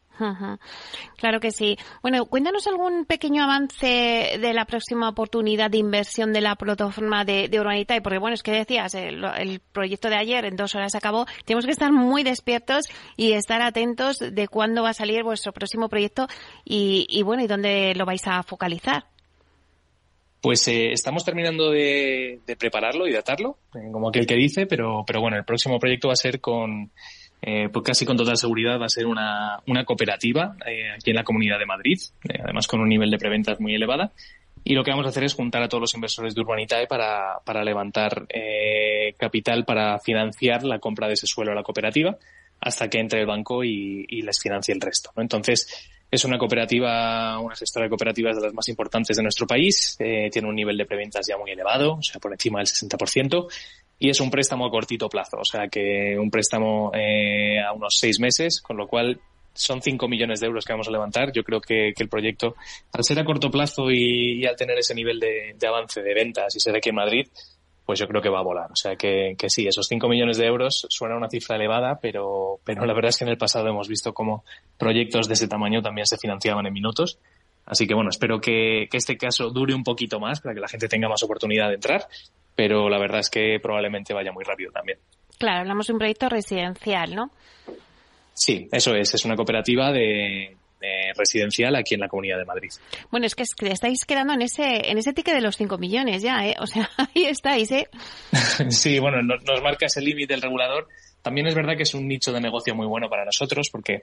Claro 1.16 1.40
que 1.40 1.50
sí. 1.50 1.76
Bueno, 2.02 2.26
cuéntanos 2.26 2.66
algún 2.66 3.04
pequeño 3.04 3.42
avance 3.42 4.38
de 4.40 4.52
la 4.54 4.64
próxima 4.64 5.08
oportunidad 5.08 5.70
de 5.70 5.78
inversión 5.78 6.32
de 6.32 6.40
la 6.40 6.54
plataforma 6.56 7.24
de, 7.24 7.48
de 7.48 7.60
Urbanita, 7.60 8.00
porque 8.02 8.18
bueno, 8.18 8.34
es 8.34 8.42
que 8.42 8.52
decías, 8.52 8.94
el, 8.94 9.60
proyecto 9.72 10.08
de 10.08 10.16
ayer 10.16 10.44
en 10.44 10.56
dos 10.56 10.74
horas 10.74 10.94
acabó. 10.94 11.26
Tenemos 11.44 11.64
que 11.64 11.72
estar 11.72 11.92
muy 11.92 12.22
despiertos 12.22 12.86
y 13.16 13.32
estar 13.32 13.62
atentos 13.62 14.18
de 14.18 14.48
cuándo 14.48 14.82
va 14.82 14.90
a 14.90 14.94
salir 14.94 15.22
vuestro 15.22 15.52
próximo 15.52 15.88
proyecto 15.88 16.28
y, 16.64 17.22
bueno, 17.22 17.42
y 17.42 17.46
dónde 17.46 17.94
lo 17.94 18.04
vais 18.04 18.26
a 18.26 18.42
focalizar. 18.42 19.06
Pues 20.40 20.68
eh, 20.68 20.92
estamos 20.92 21.24
terminando 21.24 21.70
de, 21.70 22.40
prepararlo 22.58 23.06
y 23.06 23.12
datarlo, 23.12 23.56
eh, 23.74 23.90
como 23.90 24.10
aquel 24.10 24.26
que 24.26 24.34
dice, 24.34 24.66
pero, 24.66 25.02
pero 25.06 25.22
bueno, 25.22 25.38
el 25.38 25.44
próximo 25.44 25.78
proyecto 25.78 26.08
va 26.08 26.12
a 26.12 26.16
ser 26.16 26.40
con 26.40 26.92
eh, 27.46 27.68
pues 27.70 27.84
casi 27.84 28.06
con 28.06 28.16
total 28.16 28.38
seguridad 28.38 28.80
va 28.80 28.86
a 28.86 28.88
ser 28.88 29.06
una, 29.06 29.60
una 29.66 29.84
cooperativa 29.84 30.56
eh, 30.66 30.92
aquí 30.92 31.10
en 31.10 31.16
la 31.16 31.24
Comunidad 31.24 31.58
de 31.58 31.66
Madrid, 31.66 31.98
eh, 32.26 32.38
además 32.42 32.66
con 32.66 32.80
un 32.80 32.88
nivel 32.88 33.10
de 33.10 33.18
preventas 33.18 33.60
muy 33.60 33.74
elevada. 33.74 34.12
Y 34.66 34.74
lo 34.74 34.82
que 34.82 34.90
vamos 34.90 35.04
a 35.04 35.10
hacer 35.10 35.24
es 35.24 35.34
juntar 35.34 35.62
a 35.62 35.68
todos 35.68 35.82
los 35.82 35.94
inversores 35.94 36.34
de 36.34 36.40
Urbanitae 36.40 36.86
para, 36.86 37.40
para 37.44 37.62
levantar 37.62 38.24
eh, 38.30 39.14
capital 39.18 39.66
para 39.66 39.98
financiar 39.98 40.62
la 40.62 40.78
compra 40.78 41.06
de 41.06 41.14
ese 41.14 41.26
suelo 41.26 41.52
a 41.52 41.54
la 41.54 41.62
cooperativa 41.62 42.16
hasta 42.60 42.88
que 42.88 42.98
entre 42.98 43.20
el 43.20 43.26
banco 43.26 43.62
y, 43.62 44.06
y 44.08 44.22
les 44.22 44.40
financie 44.40 44.72
el 44.72 44.80
resto. 44.80 45.10
¿no? 45.14 45.20
Entonces, 45.20 45.90
es 46.14 46.24
una 46.24 46.38
cooperativa, 46.38 47.38
una 47.40 47.56
gestora 47.56 47.84
de 47.84 47.90
cooperativas 47.90 48.36
de 48.36 48.42
las 48.42 48.54
más 48.54 48.68
importantes 48.68 49.16
de 49.16 49.22
nuestro 49.22 49.46
país. 49.46 49.96
Eh, 49.98 50.30
tiene 50.32 50.48
un 50.48 50.54
nivel 50.54 50.76
de 50.76 50.86
preventas 50.86 51.26
ya 51.26 51.36
muy 51.36 51.50
elevado, 51.50 51.94
o 51.94 52.02
sea, 52.02 52.20
por 52.20 52.32
encima 52.32 52.60
del 52.60 52.68
60% 52.68 53.46
y 54.04 54.10
es 54.10 54.20
un 54.20 54.30
préstamo 54.30 54.66
a 54.66 54.70
cortito 54.70 55.08
plazo, 55.08 55.38
o 55.38 55.44
sea 55.46 55.66
que 55.68 56.18
un 56.18 56.30
préstamo 56.30 56.90
eh, 56.92 57.58
a 57.58 57.72
unos 57.72 57.96
seis 57.98 58.20
meses, 58.20 58.60
con 58.60 58.76
lo 58.76 58.86
cual 58.86 59.18
son 59.54 59.80
5 59.80 60.08
millones 60.08 60.40
de 60.40 60.46
euros 60.46 60.66
que 60.66 60.74
vamos 60.74 60.88
a 60.88 60.90
levantar. 60.90 61.32
Yo 61.32 61.42
creo 61.42 61.58
que, 61.58 61.94
el 61.96 62.08
proyecto, 62.10 62.54
al 62.92 63.02
ser 63.02 63.18
a 63.18 63.24
corto 63.24 63.50
plazo 63.50 63.90
y, 63.90 64.44
al 64.44 64.56
tener 64.56 64.76
ese 64.76 64.94
nivel 64.94 65.18
de, 65.18 65.56
avance 65.66 66.02
de 66.02 66.12
ventas 66.12 66.54
y 66.54 66.60
ser 66.60 66.76
aquí 66.76 66.90
en 66.90 66.96
Madrid, 66.96 67.28
pues 67.86 67.98
yo 67.98 68.06
creo 68.06 68.20
que 68.20 68.28
va 68.28 68.40
a 68.40 68.42
volar. 68.42 68.70
O 68.72 68.76
sea 68.76 68.94
que, 68.96 69.36
que 69.38 69.48
sí, 69.48 69.66
esos 69.66 69.86
5 69.86 70.06
millones 70.06 70.36
de 70.36 70.44
euros 70.44 70.86
suena 70.90 71.16
una 71.16 71.30
cifra 71.30 71.56
elevada, 71.56 71.98
pero, 72.02 72.58
pero 72.62 72.84
la 72.84 72.92
verdad 72.92 73.08
es 73.08 73.16
que 73.16 73.24
en 73.24 73.30
el 73.30 73.38
pasado 73.38 73.68
hemos 73.68 73.88
visto 73.88 74.12
cómo 74.12 74.44
proyectos 74.76 75.28
de 75.28 75.34
ese 75.34 75.48
tamaño 75.48 75.80
también 75.80 76.06
se 76.06 76.18
financiaban 76.18 76.66
en 76.66 76.74
minutos. 76.74 77.18
Así 77.64 77.86
que 77.86 77.94
bueno, 77.94 78.10
espero 78.10 78.38
que, 78.42 78.86
que 78.90 78.98
este 78.98 79.16
caso 79.16 79.48
dure 79.48 79.72
un 79.72 79.82
poquito 79.82 80.20
más 80.20 80.42
para 80.42 80.54
que 80.54 80.60
la 80.60 80.68
gente 80.68 80.88
tenga 80.88 81.08
más 81.08 81.22
oportunidad 81.22 81.68
de 81.68 81.76
entrar 81.76 82.06
pero 82.54 82.88
la 82.88 82.98
verdad 82.98 83.20
es 83.20 83.30
que 83.30 83.58
probablemente 83.60 84.14
vaya 84.14 84.32
muy 84.32 84.44
rápido 84.44 84.70
también. 84.72 84.98
Claro, 85.38 85.60
hablamos 85.60 85.86
de 85.86 85.92
un 85.92 85.98
proyecto 85.98 86.28
residencial, 86.28 87.14
¿no? 87.14 87.30
Sí, 88.34 88.68
eso 88.72 88.94
es. 88.94 89.14
Es 89.14 89.24
una 89.24 89.36
cooperativa 89.36 89.92
de, 89.92 90.56
residencial 91.16 91.74
aquí 91.76 91.94
en 91.94 92.00
la 92.00 92.08
Comunidad 92.08 92.36
de 92.36 92.44
Madrid. 92.44 92.68
Bueno, 93.10 93.24
es 93.24 93.34
que 93.34 93.44
estáis 93.70 94.04
quedando 94.04 94.34
en 94.34 94.42
ese 94.42 94.90
en 94.90 94.98
ese 94.98 95.14
ticket 95.14 95.34
de 95.34 95.40
los 95.40 95.56
5 95.56 95.78
millones 95.78 96.22
ya, 96.22 96.46
¿eh? 96.46 96.54
O 96.60 96.66
sea, 96.66 96.90
ahí 96.98 97.24
estáis, 97.24 97.70
¿eh? 97.70 97.88
sí, 98.68 98.98
bueno, 98.98 99.22
nos, 99.22 99.42
nos 99.44 99.62
marca 99.62 99.86
ese 99.86 100.02
límite 100.02 100.34
el 100.34 100.42
regulador. 100.42 100.88
También 101.22 101.46
es 101.46 101.54
verdad 101.54 101.74
que 101.76 101.84
es 101.84 101.94
un 101.94 102.06
nicho 102.06 102.32
de 102.32 102.40
negocio 102.40 102.74
muy 102.74 102.86
bueno 102.86 103.08
para 103.08 103.24
nosotros 103.24 103.70
porque 103.72 104.02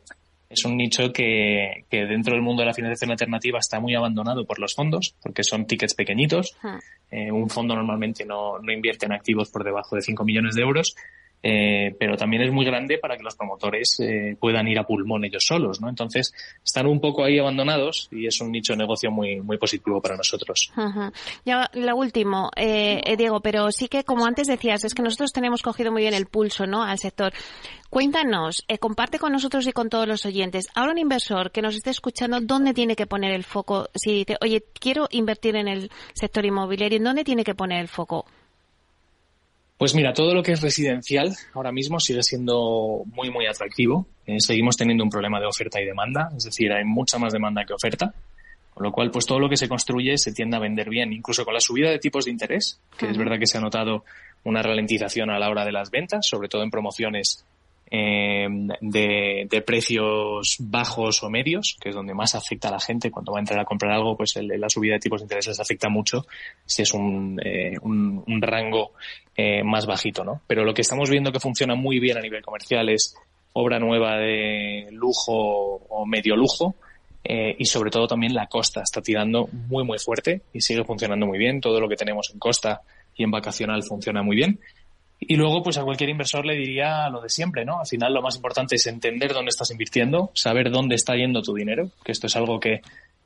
es 0.51 0.65
un 0.65 0.77
nicho 0.77 1.13
que, 1.13 1.85
que, 1.89 2.05
dentro 2.05 2.33
del 2.33 2.41
mundo 2.41 2.61
de 2.61 2.67
la 2.67 2.73
financiación 2.73 3.11
alternativa 3.11 3.59
está 3.59 3.79
muy 3.79 3.95
abandonado 3.95 4.45
por 4.45 4.59
los 4.59 4.75
fondos, 4.75 5.15
porque 5.21 5.43
son 5.43 5.65
tickets 5.65 5.93
pequeñitos. 5.93 6.57
Eh, 7.09 7.31
un 7.31 7.49
fondo 7.49 7.75
normalmente 7.75 8.25
no, 8.25 8.59
no, 8.59 8.71
invierte 8.71 9.05
en 9.05 9.13
activos 9.13 9.49
por 9.49 9.63
debajo 9.63 9.95
de 9.95 10.01
5 10.01 10.23
millones 10.25 10.55
de 10.55 10.61
euros 10.61 10.95
eh, 11.43 11.95
pero 11.99 12.15
también 12.17 12.43
es 12.43 12.51
muy 12.51 12.65
grande 12.65 12.97
para 12.97 13.17
que 13.17 13.23
los 13.23 13.35
promotores 13.35 13.99
eh, 13.99 14.35
puedan 14.39 14.67
ir 14.67 14.79
a 14.79 14.85
pulmón 14.85 15.25
ellos 15.25 15.45
solos, 15.45 15.81
¿no? 15.81 15.89
Entonces, 15.89 16.33
están 16.63 16.87
un 16.87 16.99
poco 16.99 17.23
ahí 17.23 17.39
abandonados 17.39 18.09
y 18.11 18.27
es 18.27 18.39
un 18.41 18.51
nicho 18.51 18.73
de 18.73 18.77
negocio 18.77 19.11
muy, 19.11 19.41
muy 19.41 19.57
positivo 19.57 20.01
para 20.01 20.17
nosotros. 20.17 20.71
Ya, 21.45 21.69
lo 21.73 21.95
último, 21.95 22.51
eh, 22.55 23.01
eh, 23.05 23.17
Diego, 23.17 23.41
pero 23.41 23.71
sí 23.71 23.87
que, 23.87 24.03
como 24.03 24.25
antes 24.25 24.47
decías, 24.47 24.83
es 24.83 24.93
que 24.93 25.01
nosotros 25.01 25.31
tenemos 25.31 25.61
cogido 25.61 25.91
muy 25.91 26.01
bien 26.01 26.13
el 26.13 26.27
pulso, 26.27 26.65
¿no? 26.65 26.83
Al 26.83 26.97
sector. 26.97 27.33
Cuéntanos, 27.89 28.63
eh, 28.67 28.77
comparte 28.77 29.19
con 29.19 29.31
nosotros 29.31 29.67
y 29.67 29.73
con 29.73 29.89
todos 29.89 30.07
los 30.07 30.25
oyentes. 30.25 30.67
Ahora 30.75 30.91
un 30.91 30.97
inversor 30.97 31.51
que 31.51 31.61
nos 31.61 31.75
esté 31.75 31.89
escuchando, 31.89 32.39
¿dónde 32.41 32.73
tiene 32.73 32.95
que 32.95 33.07
poner 33.07 33.31
el 33.31 33.43
foco? 33.43 33.89
Si 33.93 34.13
dice, 34.13 34.37
oye, 34.41 34.63
quiero 34.79 35.07
invertir 35.11 35.55
en 35.55 35.67
el 35.67 35.91
sector 36.13 36.45
inmobiliario, 36.45 36.99
¿dónde 37.01 37.23
tiene 37.23 37.43
que 37.43 37.55
poner 37.55 37.81
el 37.81 37.87
foco? 37.87 38.25
Pues 39.81 39.95
mira, 39.95 40.13
todo 40.13 40.35
lo 40.35 40.43
que 40.43 40.51
es 40.51 40.61
residencial 40.61 41.35
ahora 41.55 41.71
mismo 41.71 41.99
sigue 41.99 42.21
siendo 42.21 43.01
muy, 43.15 43.31
muy 43.31 43.47
atractivo. 43.47 44.05
Eh, 44.27 44.35
seguimos 44.37 44.77
teniendo 44.77 45.03
un 45.03 45.09
problema 45.09 45.39
de 45.39 45.47
oferta 45.47 45.81
y 45.81 45.85
demanda, 45.85 46.29
es 46.37 46.43
decir, 46.43 46.71
hay 46.71 46.85
mucha 46.85 47.17
más 47.17 47.33
demanda 47.33 47.65
que 47.65 47.73
oferta. 47.73 48.13
Con 48.75 48.83
lo 48.83 48.91
cual, 48.91 49.09
pues 49.09 49.25
todo 49.25 49.39
lo 49.39 49.49
que 49.49 49.57
se 49.57 49.67
construye 49.67 50.19
se 50.19 50.33
tiende 50.33 50.55
a 50.55 50.59
vender 50.59 50.87
bien, 50.87 51.11
incluso 51.11 51.43
con 51.43 51.55
la 51.55 51.59
subida 51.59 51.89
de 51.89 51.97
tipos 51.97 52.25
de 52.25 52.31
interés, 52.31 52.79
que 52.95 53.09
es 53.09 53.17
verdad 53.17 53.39
que 53.39 53.47
se 53.47 53.57
ha 53.57 53.61
notado 53.61 54.05
una 54.43 54.61
ralentización 54.61 55.31
a 55.31 55.39
la 55.39 55.49
hora 55.49 55.65
de 55.65 55.71
las 55.71 55.89
ventas, 55.89 56.27
sobre 56.27 56.47
todo 56.47 56.61
en 56.61 56.69
promociones 56.69 57.43
eh, 57.93 58.47
de, 58.79 59.63
precios 59.65 60.55
bajos 60.59 61.21
o 61.23 61.29
medios, 61.29 61.77
que 61.79 61.89
es 61.89 61.95
donde 61.95 62.13
más 62.13 62.35
afecta 62.35 62.69
a 62.69 62.71
la 62.71 62.79
gente 62.79 63.11
cuando 63.11 63.33
va 63.33 63.39
a 63.39 63.41
entrar 63.41 63.59
a 63.59 63.65
comprar 63.65 63.91
algo, 63.91 64.15
pues 64.15 64.33
la 64.37 64.69
subida 64.69 64.93
de 64.93 64.99
tipos 64.99 65.19
de 65.19 65.25
interés 65.25 65.47
les 65.47 65.59
afecta 65.59 65.89
mucho 65.89 66.25
si 66.65 66.83
es 66.83 66.93
un, 66.93 67.39
eh, 67.43 67.77
un, 67.81 68.41
rango 68.41 68.93
eh, 69.35 69.61
más 69.61 69.85
bajito, 69.85 70.23
¿no? 70.23 70.41
Pero 70.47 70.63
lo 70.63 70.73
que 70.73 70.81
estamos 70.81 71.09
viendo 71.09 71.33
que 71.33 71.41
funciona 71.41 71.75
muy 71.75 71.99
bien 71.99 72.17
a 72.17 72.21
nivel 72.21 72.41
comercial 72.41 72.87
es 72.89 73.13
obra 73.53 73.77
nueva 73.77 74.17
de 74.17 74.87
lujo 74.91 75.33
o 75.33 76.05
medio 76.05 76.37
lujo, 76.37 76.75
eh, 77.23 77.55
y 77.59 77.65
sobre 77.65 77.91
todo 77.91 78.07
también 78.07 78.33
la 78.33 78.47
costa 78.47 78.81
está 78.81 79.01
tirando 79.01 79.47
muy 79.67 79.83
muy 79.83 79.99
fuerte 79.99 80.41
y 80.53 80.61
sigue 80.61 80.83
funcionando 80.83 81.25
muy 81.25 81.37
bien. 81.37 81.61
Todo 81.61 81.79
lo 81.79 81.87
que 81.87 81.95
tenemos 81.95 82.31
en 82.31 82.39
costa 82.39 82.81
y 83.15 83.23
en 83.23 83.31
vacacional 83.31 83.83
funciona 83.83 84.23
muy 84.23 84.35
bien. 84.35 84.59
Y 85.23 85.35
luego, 85.35 85.61
pues 85.61 85.77
a 85.77 85.83
cualquier 85.83 86.09
inversor 86.09 86.47
le 86.47 86.55
diría 86.55 87.07
lo 87.09 87.21
de 87.21 87.29
siempre, 87.29 87.63
¿no? 87.63 87.79
Al 87.79 87.85
final 87.85 88.11
lo 88.11 88.23
más 88.23 88.35
importante 88.35 88.75
es 88.75 88.87
entender 88.87 89.33
dónde 89.33 89.49
estás 89.49 89.69
invirtiendo, 89.69 90.31
saber 90.33 90.71
dónde 90.71 90.95
está 90.95 91.15
yendo 91.15 91.43
tu 91.43 91.53
dinero, 91.53 91.91
que 92.03 92.11
esto 92.11 92.25
es 92.25 92.35
algo 92.35 92.59
que 92.59 92.81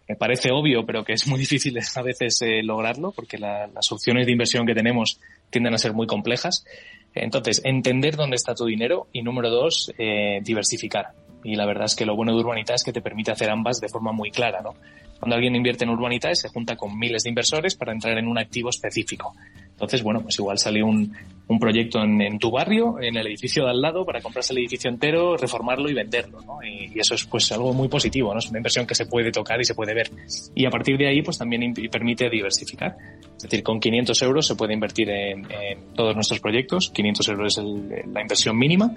me 0.08 0.16
parece 0.18 0.52
obvio, 0.52 0.86
pero 0.86 1.06
que 1.06 1.14
es 1.14 1.26
muy 1.26 1.40
difícil 1.46 1.80
a 1.96 2.02
veces 2.02 2.42
eh, 2.42 2.62
lograrlo, 2.64 3.12
porque 3.12 3.38
las 3.38 3.92
opciones 3.92 4.26
de 4.26 4.34
inversión 4.34 4.66
que 4.66 4.76
tenemos 4.76 5.22
tienden 5.50 5.74
a 5.74 5.78
ser 5.78 5.94
muy 5.94 6.06
complejas. 6.06 6.66
Entonces, 7.14 7.62
entender 7.64 8.18
dónde 8.18 8.36
está 8.36 8.54
tu 8.54 8.66
dinero 8.66 9.08
y 9.14 9.22
número 9.22 9.50
dos, 9.50 9.90
eh, 9.98 10.42
diversificar. 10.44 11.14
Y 11.46 11.56
la 11.56 11.66
verdad 11.66 11.86
es 11.86 11.96
que 11.96 12.06
lo 12.06 12.16
bueno 12.16 12.34
de 12.34 12.40
Urbanita 12.40 12.74
es 12.74 12.84
que 12.84 12.92
te 12.92 13.02
permite 13.02 13.32
hacer 13.32 13.50
ambas 13.50 13.80
de 13.80 13.88
forma 13.88 14.12
muy 14.12 14.32
clara, 14.32 14.62
¿no? 14.62 14.74
Cuando 15.18 15.36
alguien 15.36 15.56
invierte 15.56 15.86
en 15.86 15.92
Urbanita 15.92 16.36
se 16.36 16.50
junta 16.50 16.76
con 16.76 17.00
miles 17.00 17.24
de 17.24 17.30
inversores 17.30 17.76
para 17.76 17.94
entrar 17.94 18.18
en 18.18 18.28
un 18.28 18.38
activo 18.38 18.70
específico. 18.70 19.34
Entonces, 19.70 20.04
bueno, 20.04 20.22
pues 20.22 20.38
igual 20.40 20.58
sale 20.58 20.84
un, 20.84 21.16
un 21.48 21.60
proyecto 21.60 22.02
en, 22.02 22.40
tu 22.40 22.50
barrio, 22.50 23.00
en 23.00 23.18
el 23.18 23.28
edificio 23.28 23.66
de 23.66 23.72
al 23.72 23.82
lado, 23.82 24.06
para 24.06 24.22
comprarse 24.22 24.54
el 24.54 24.60
edificio 24.60 24.90
entero, 24.90 25.38
reformarlo 25.38 25.90
y 25.90 25.94
venderlo, 25.94 26.42
¿no? 26.42 26.60
Y, 26.64 27.00
eso 27.00 27.14
es 27.14 27.26
pues 27.26 27.52
algo 27.52 27.74
muy 27.74 27.88
positivo, 27.88 28.34
¿no? 28.34 28.40
Es 28.40 28.50
una 28.50 28.60
inversión 28.60 28.88
que 28.88 28.96
se 28.96 29.06
puede 29.06 29.32
tocar 29.32 29.60
y 29.60 29.66
se 29.66 29.76
puede 29.76 29.94
ver. 29.94 30.10
Y 30.56 30.66
a 30.66 30.70
partir 30.70 30.98
de 30.98 31.08
ahí, 31.08 31.22
pues 31.22 31.38
también 31.38 31.74
permite 31.92 32.30
diversificar. 32.30 32.96
Es 33.36 33.44
decir, 33.44 33.64
con 33.64 33.80
500 33.80 34.22
euros 34.24 34.48
se 34.48 34.56
puede 34.56 34.74
invertir 34.74 35.10
en, 35.10 35.46
todos 35.94 36.16
nuestros 36.16 36.40
proyectos. 36.40 36.90
500 36.90 37.28
euros 37.30 37.58
es 37.58 37.64
la 38.08 38.22
inversión 38.22 38.58
mínima. 38.58 38.94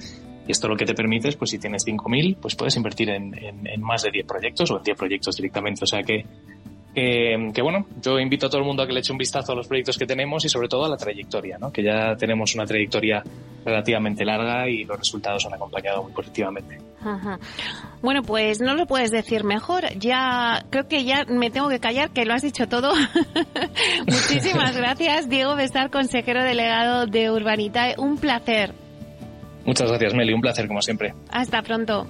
Y 0.46 0.52
esto 0.52 0.66
lo 0.66 0.76
que 0.76 0.86
te 0.86 0.94
permite 0.94 1.28
es, 1.28 1.36
pues 1.36 1.50
si 1.50 1.58
tienes 1.58 1.86
5.000, 1.86 2.38
pues 2.40 2.56
puedes 2.56 2.74
invertir 2.76 3.10
en, 3.10 3.34
en, 3.36 3.82
más 3.82 4.02
de 4.02 4.10
10 4.10 4.26
proyectos 4.26 4.70
o 4.70 4.78
en 4.78 4.82
10 4.82 4.96
proyectos 4.96 5.36
directamente. 5.36 5.84
O 5.84 5.86
sea 5.86 6.02
que 6.02 6.24
que, 6.94 7.62
bueno, 7.62 7.86
yo 8.02 8.18
invito 8.18 8.46
a 8.46 8.48
todo 8.48 8.60
el 8.60 8.66
mundo 8.66 8.82
a 8.82 8.86
que 8.86 8.92
le 8.92 9.00
eche 9.00 9.12
un 9.12 9.18
vistazo 9.18 9.52
a 9.52 9.54
los 9.54 9.68
proyectos 9.68 9.96
que 9.96 10.06
tenemos 10.06 10.44
y 10.44 10.48
sobre 10.48 10.68
todo 10.68 10.84
a 10.84 10.88
la 10.88 10.96
trayectoria, 10.96 11.58
¿no? 11.58 11.72
que 11.72 11.82
ya 11.82 12.16
tenemos 12.16 12.54
una 12.54 12.66
trayectoria 12.66 13.22
relativamente 13.64 14.24
larga 14.24 14.68
y 14.68 14.84
los 14.84 14.98
resultados 14.98 15.46
han 15.46 15.54
acompañado 15.54 16.02
muy 16.02 16.12
positivamente. 16.12 16.78
Bueno, 18.02 18.22
pues 18.22 18.60
no 18.60 18.74
lo 18.74 18.86
puedes 18.86 19.10
decir 19.10 19.44
mejor. 19.44 19.84
Ya 19.98 20.64
creo 20.70 20.88
que 20.88 21.04
ya 21.04 21.24
me 21.26 21.50
tengo 21.50 21.68
que 21.68 21.78
callar, 21.78 22.10
que 22.10 22.24
lo 22.24 22.34
has 22.34 22.42
dicho 22.42 22.66
todo. 22.68 22.92
Muchísimas 24.06 24.76
gracias, 24.76 25.28
Diego 25.28 25.54
Bestar, 25.54 25.90
consejero 25.90 26.42
delegado 26.42 27.06
de 27.06 27.30
Urbanitae. 27.30 27.94
Un 27.98 28.18
placer. 28.18 28.74
Muchas 29.64 29.88
gracias, 29.90 30.14
Meli. 30.14 30.32
Un 30.32 30.40
placer, 30.40 30.66
como 30.66 30.80
siempre. 30.80 31.14
Hasta 31.30 31.62
pronto. 31.62 32.06